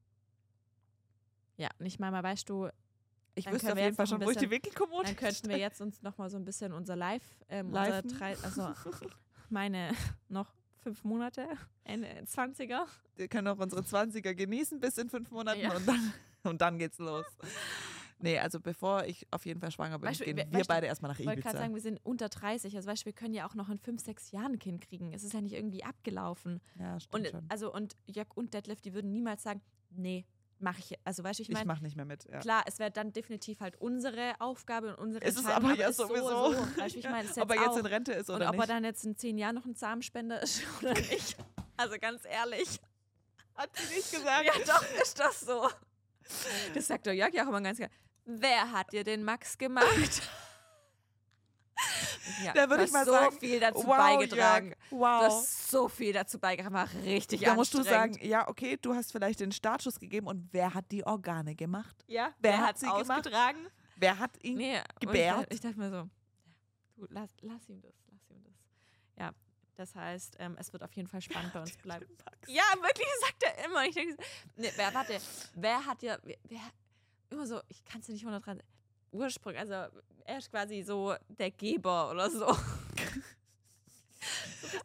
[1.57, 2.69] ja, nicht mal, mal weißt du,
[3.35, 5.81] Ich wüsste auf jeden Fall schon, wo ich die bisschen- Wickelkommode dann könnten wir jetzt
[5.81, 8.73] uns nochmal so ein bisschen unser Live, ähm, unser drei, also
[9.51, 9.93] meine
[10.29, 10.53] noch
[10.83, 11.47] fünf Monate,
[11.85, 12.87] Ende 20er.
[13.17, 15.75] Wir können auch unsere 20er genießen bis in fünf Monaten Ja.
[15.77, 16.13] und, dann,
[16.45, 17.27] und dann geht's los.
[18.21, 21.13] Nee, also bevor ich auf jeden Fall schwanger bin, Weißt gehen wir weißt beide erstmal
[21.13, 21.63] nach Ich wollte gerade Ibiza.
[21.65, 22.75] sagen, wir sind unter 30.
[22.77, 25.13] Also weißt du, wir können ja auch noch in fünf, sechs Jahren ein Kind kriegen.
[25.13, 26.61] Es ist ja nicht irgendwie abgelaufen.
[26.79, 27.47] Ja, stimmt Und schon.
[27.49, 29.61] also und Jörg und Detlef, die würden niemals sagen,
[29.91, 30.27] nee,
[30.59, 30.99] mache ich.
[31.05, 32.25] Also weißt du, ich Ich meine, mache nicht mehr mit.
[32.29, 32.41] Ja.
[32.41, 35.97] klar, es wäre dann definitiv halt unsere Aufgabe und unsere Ist es aber ja ist
[35.99, 36.53] so sowieso.
[36.55, 36.81] So.
[36.81, 37.79] Weißt du, ich meine, es ist Ob er jetzt jetzt auch.
[37.79, 38.71] in Rente ist und oder ob er nicht.
[38.71, 41.37] dann jetzt in zehn Jahren noch ein Samenspender ist oder nicht.
[41.77, 42.81] Also ganz ehrlich.
[43.55, 44.45] Hat sie nicht gesagt.
[44.45, 45.69] Ja, doch, ist das so.
[46.75, 47.91] Das sagt der Jörg ja auch immer ganz klar.
[48.31, 50.23] Wer hat dir den Max gemacht?
[52.45, 54.67] Ja, Da du würde ich hast mal so sagen, viel dazu wow, beigetragen.
[54.69, 55.23] Jörg, Du wow.
[55.23, 59.13] hast so viel dazu beigetragen, war richtig Da musst du sagen, ja, okay, du hast
[59.13, 62.05] vielleicht den Startschuss gegeben und wer hat die Organe gemacht?
[62.07, 63.11] ja, wer wer hat sie gemacht?
[63.27, 63.67] ausgetragen?
[63.97, 64.59] Wer hat ihn?
[64.59, 65.39] Nee, gebärt?
[65.41, 66.09] Ich, dachte- ich dachte mir so, ja,
[66.97, 68.55] du, lass, lass ihm das, lass ihm das.
[69.17, 69.31] Ja,
[69.77, 72.07] Das heißt, ähm, es wird auf jeden Fall spannend bei uns bleiben.
[72.47, 73.85] Ja, wirklich, sagt er immer.
[73.85, 74.17] Ich denke,
[74.57, 75.19] nee, wer, warte,
[75.55, 76.37] wer hat dir, wer,
[77.31, 78.65] immer so, ich kann es nicht 130,
[79.13, 82.47] Ursprung, also er ist quasi so der Geber oder so.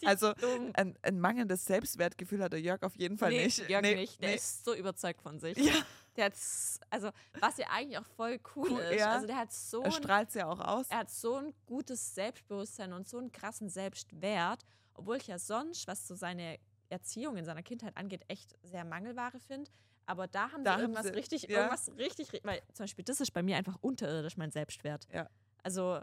[0.06, 0.34] Also.
[0.74, 3.68] Ein, ein mangelndes Selbstwertgefühl hat der Jörg auf jeden Fall nee, nicht.
[3.70, 4.36] Jörg Nee, nicht, der nee.
[4.36, 5.58] ist so überzeugt von sich.
[5.58, 5.74] Ja,
[6.16, 9.00] Der hat's, also, was ja eigentlich auch voll cool, Cool, ist.
[9.00, 9.14] ja.
[9.14, 10.86] Also, der hat so er strahlt es ja auch aus.
[10.90, 14.64] er hat so ein gutes Selbstbewusstsein und so einen krassen Selbstwert,
[14.94, 19.40] obwohl ich ja sonst, was so seine Erziehung in seiner Kindheit angeht, echt sehr Mangelware
[19.40, 19.72] finde.
[20.06, 21.50] Aber da haben Da sie haben irgendwas sie- richtig, ja.
[21.58, 25.08] irgendwas richtig, ri- weil zum Beispiel das ist bei mir einfach unterirdisch mein Selbstwert.
[25.14, 25.30] Ja.
[25.64, 26.02] Also,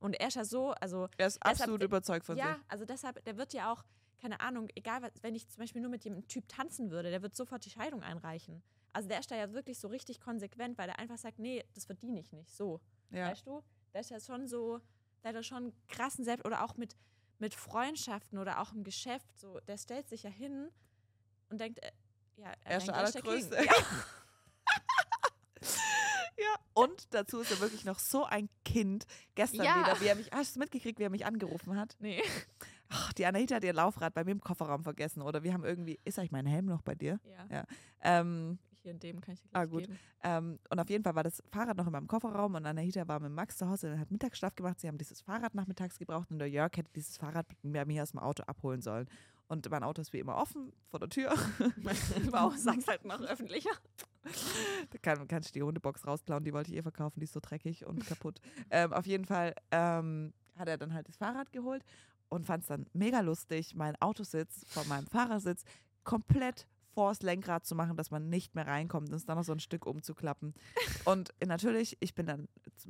[0.00, 2.62] und er ist ja so, also, Er ist deshalb- absolut überzeugt von ja, sich.
[2.68, 3.84] also deshalb, der wird ja auch,
[4.20, 7.22] keine Ahnung, egal, was, wenn ich zum Beispiel nur mit dem Typ tanzen würde, der
[7.22, 8.62] wird sofort die Scheidung einreichen.
[8.92, 11.84] Also der ist da ja wirklich so richtig konsequent, weil der einfach sagt, nee, das
[11.86, 12.80] verdiene ich nicht, so.
[13.10, 13.30] Ja.
[13.30, 13.62] Weißt du?
[13.92, 14.78] Der ist ja schon so,
[15.22, 16.96] der hat ja schon einen krassen Selbst- oder auch mit,
[17.40, 20.70] mit Freundschaften oder auch im Geschäft, so, der stellt sich ja hin
[21.50, 21.90] und denkt, äh,
[22.36, 23.30] ja, Er ist der denkt, er King.
[23.30, 23.64] Allergrößte.
[23.64, 23.72] Ja.
[26.36, 29.06] Ja, und dazu ist er wirklich noch so ein Kind.
[29.36, 29.76] Gestern Ja.
[29.78, 31.94] wieder, wie er mich, hast du mitgekriegt, wie er mich angerufen hat?
[32.00, 32.20] Nee.
[32.88, 35.22] Ach, die Anahita hat ihr Laufrad bei mir im Kofferraum vergessen.
[35.22, 37.20] Oder wir haben irgendwie, ist eigentlich mein Helm noch bei dir?
[37.24, 37.46] Ja.
[37.58, 37.64] Ja.
[38.00, 39.80] Ähm, Hier in dem kann ich dir Ah, gleich gut.
[39.82, 39.98] geben.
[40.24, 43.20] ähm, und auf jeden Fall war das Fahrrad noch in meinem Kofferraum und Anahita war
[43.20, 44.80] mit Max zu Hause und hat Mittagsschlaf gemacht.
[44.80, 48.10] Sie haben dieses Fahrrad nachmittags gebraucht und der Jörg hätte dieses Fahrrad bei mir aus
[48.10, 49.08] dem Auto abholen sollen.
[49.54, 51.30] Und mein Auto ist wie immer offen vor der Tür.
[52.32, 53.70] wow, sag's halt noch öffentlicher.
[54.90, 57.40] Da kann, kannst du die Hundebox rausklauen, die wollte ich ihr verkaufen, die ist so
[57.40, 58.40] dreckig und kaputt.
[58.70, 61.84] ähm, auf jeden Fall ähm, hat er dann halt das Fahrrad geholt
[62.30, 65.62] und fand es dann mega lustig, meinen Autositz von meinem Fahrersitz
[66.02, 69.52] komplett vors Lenkrad zu machen, dass man nicht mehr reinkommt und es dann noch so
[69.52, 70.54] ein Stück umzuklappen.
[71.04, 72.48] Und natürlich, ich bin dann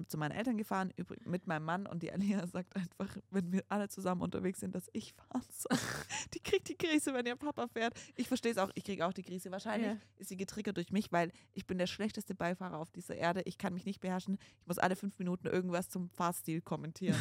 [0.08, 3.64] zu, meinen Eltern gefahren, übrig, mit meinem Mann und die Alia sagt einfach, wenn wir
[3.68, 5.78] alle zusammen unterwegs sind, dass ich fahren soll.
[6.34, 7.94] Die kriegt die Krise, wenn ihr Papa fährt.
[8.16, 9.50] Ich verstehe es auch, ich kriege auch die Krise.
[9.50, 9.96] Wahrscheinlich Ja.
[10.18, 13.42] ist sie getriggert durch mich, weil ich bin der schlechteste Beifahrer auf dieser Erde.
[13.44, 14.38] Ich kann mich nicht beherrschen.
[14.60, 17.16] Ich muss alle fünf Minuten irgendwas zum Fahrstil kommentieren.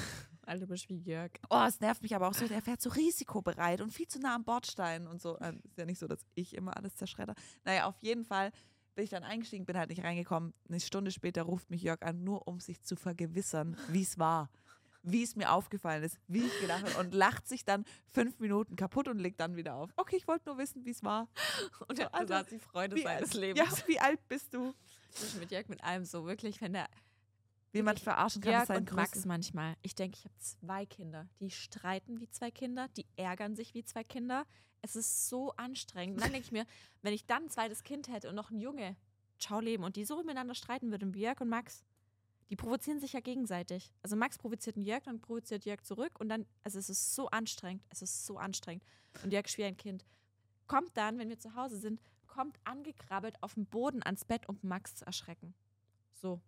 [0.45, 1.31] Alter, bist wie Jörg.
[1.49, 2.47] Oh, es nervt mich aber auch so.
[2.47, 5.39] Der fährt so risikobereit und viel zu nah am Bordstein und so.
[5.39, 7.35] Ähm, Ist ja nicht so, dass ich immer alles zerschredder.
[7.63, 8.51] Naja, auf jeden Fall
[8.95, 10.53] bin ich dann eingestiegen, bin halt nicht reingekommen.
[10.67, 14.49] Eine Stunde später ruft mich Jörg an, nur um sich zu vergewissern, wie es war.
[15.05, 18.77] Wie es mir aufgefallen ist, wie ich gedacht habe und lacht sich dann fünf Minuten
[18.77, 19.89] kaputt und legt dann wieder auf.
[19.97, 21.27] Okay, ich wollte nur wissen, wie es war.
[21.89, 23.79] Und er Alter, war die Freude seines alt, Lebens.
[23.79, 24.73] Ja, wie alt bist du?
[25.13, 26.87] Ich mit Jörg mit allem so wirklich, wenn der
[27.73, 29.75] Wie man Wirklich, verarschen kann, Jörg und Max manchmal.
[29.81, 31.27] Ich denke, ich habe zwei Kinder.
[31.39, 34.45] Die streiten wie zwei Kinder, die ärgern sich wie zwei Kinder.
[34.83, 36.17] Es ist so anstrengend.
[36.17, 36.67] Und dann denke ich mir,
[37.01, 38.95] wenn ich dann ein zweites Kind hätte und noch ein Junge,
[39.39, 41.83] ciao Leben, und die so miteinander streiten würden wie Jörg und Max,
[42.51, 43.91] die provozieren sich ja gegenseitig.
[44.03, 47.27] Also Max provoziert einen Jörg, dann provoziert Jörg zurück und dann, also es ist so
[47.29, 47.83] anstrengend.
[47.89, 48.83] Es ist so anstrengend.
[49.23, 50.05] Und Jörg wie ein Kind.
[50.67, 54.59] Kommt dann, wenn wir zu Hause sind, kommt angekrabbelt auf den Boden ans Bett, um
[54.61, 55.55] Max zu erschrecken.
[56.13, 56.39] So.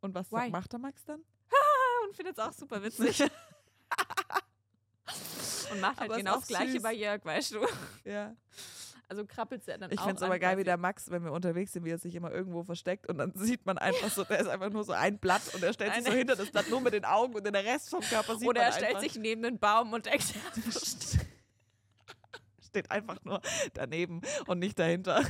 [0.00, 0.50] Und was Why?
[0.50, 1.20] macht der Max dann?
[2.06, 3.22] und findet es auch super witzig.
[5.72, 6.82] und macht halt Aber genau das Gleiche süß.
[6.82, 7.66] bei Jörg, weißt du.
[8.04, 8.34] Ja.
[9.08, 11.32] Also krabbelt sie dann Ich auch finde es aber geil, wie der Max, wenn wir
[11.32, 14.38] unterwegs sind, wie er sich immer irgendwo versteckt und dann sieht man einfach so, der
[14.38, 16.70] ist einfach nur so ein Blatt und er stellt sich so Eine- hinter das Blatt
[16.70, 19.02] nur mit den Augen und den Rest vom Körper sieht Oder man er stellt einfach.
[19.02, 20.32] sich neben den Baum und denkt,
[22.56, 23.40] er steht einfach nur
[23.74, 25.24] daneben und nicht dahinter.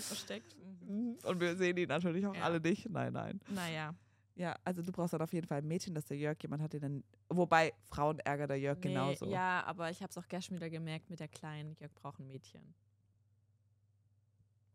[0.00, 0.56] Versteckt.
[0.86, 1.18] Mhm.
[1.24, 2.42] Und wir sehen ihn natürlich auch Ja.
[2.42, 2.88] alle nicht.
[2.88, 3.40] Nein, nein.
[3.48, 3.94] Naja.
[4.34, 6.72] Ja, also du brauchst dann auf jeden Fall ein Mädchen, dass der Jörg jemand hat,
[6.72, 7.04] den dann.
[7.28, 9.26] Wobei Frauen ärgert der Jörg Nee, genauso.
[9.26, 11.76] Ja, aber ich habe es auch schon wieder gemerkt mit der Kleinen.
[11.78, 12.74] Jörg braucht ein Mädchen.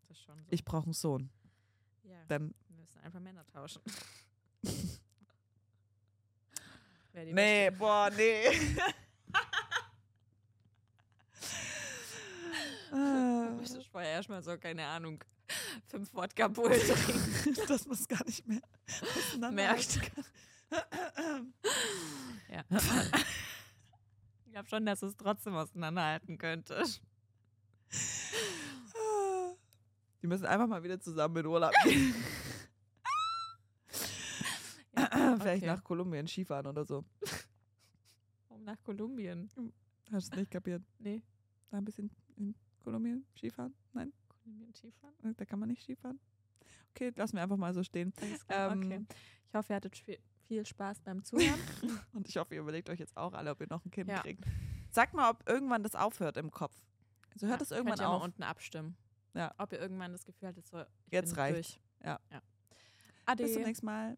[0.07, 0.47] Das ist schon so.
[0.51, 1.29] Ich brauche einen Sohn.
[2.03, 2.53] ja, Dann.
[2.69, 3.81] wir müssen einfach Männer tauschen.
[7.15, 8.43] Die Nee, boah, nee.
[12.91, 15.23] Ah, möchte ich vorher erstmal so, keine Ahnung,
[15.87, 17.67] fünf Wodka Bull trinken.
[17.67, 18.61] dass man es gar nicht mehr
[19.51, 19.99] Merkt.
[22.49, 22.63] Ja.
[24.45, 27.01] Ich glaube schon, dass du es trotzdem auseinanderhalten könntest.
[30.21, 32.13] Die müssen einfach mal wieder zusammen in Urlaub gehen.
[34.95, 35.67] Vielleicht okay.
[35.67, 37.05] nach Kolumbien Skifahren oder so.
[38.47, 39.49] Warum nach Kolumbien?
[40.11, 40.81] Hast du es nicht kapiert?
[40.99, 41.21] Nee.
[41.69, 42.55] Da ein bisschen in
[42.87, 43.73] Kolumbien Skifahren?
[43.91, 45.13] Nein, Kolumbien Skifahren?
[45.35, 46.21] da kann man nicht Skifahren.
[46.91, 48.13] Okay, lassen wir einfach mal so stehen.
[48.47, 49.05] Ähm, okay.
[49.49, 49.97] Ich hoffe, ihr hattet
[50.47, 51.59] viel, Spaß beim Zuhören.
[52.13, 54.21] Und ich hoffe, ihr überlegt euch jetzt auch alle, ob ihr noch ein Kind Ja.
[54.21, 54.45] kriegt.
[54.89, 56.81] Sag mal, ob irgendwann das aufhört im Kopf.
[57.33, 58.23] Also hört Ja, es irgendwann könnt ihr mal auf.
[58.23, 58.95] unten abstimmen.
[59.33, 59.53] Ja.
[59.57, 60.81] Ob ihr irgendwann das Gefühl hattet, so,
[61.11, 61.81] Jetzt durch.
[62.05, 62.21] Ja.
[62.31, 62.41] ja.
[63.25, 63.43] Ade.
[63.43, 64.17] Bis zum nächsten Mal.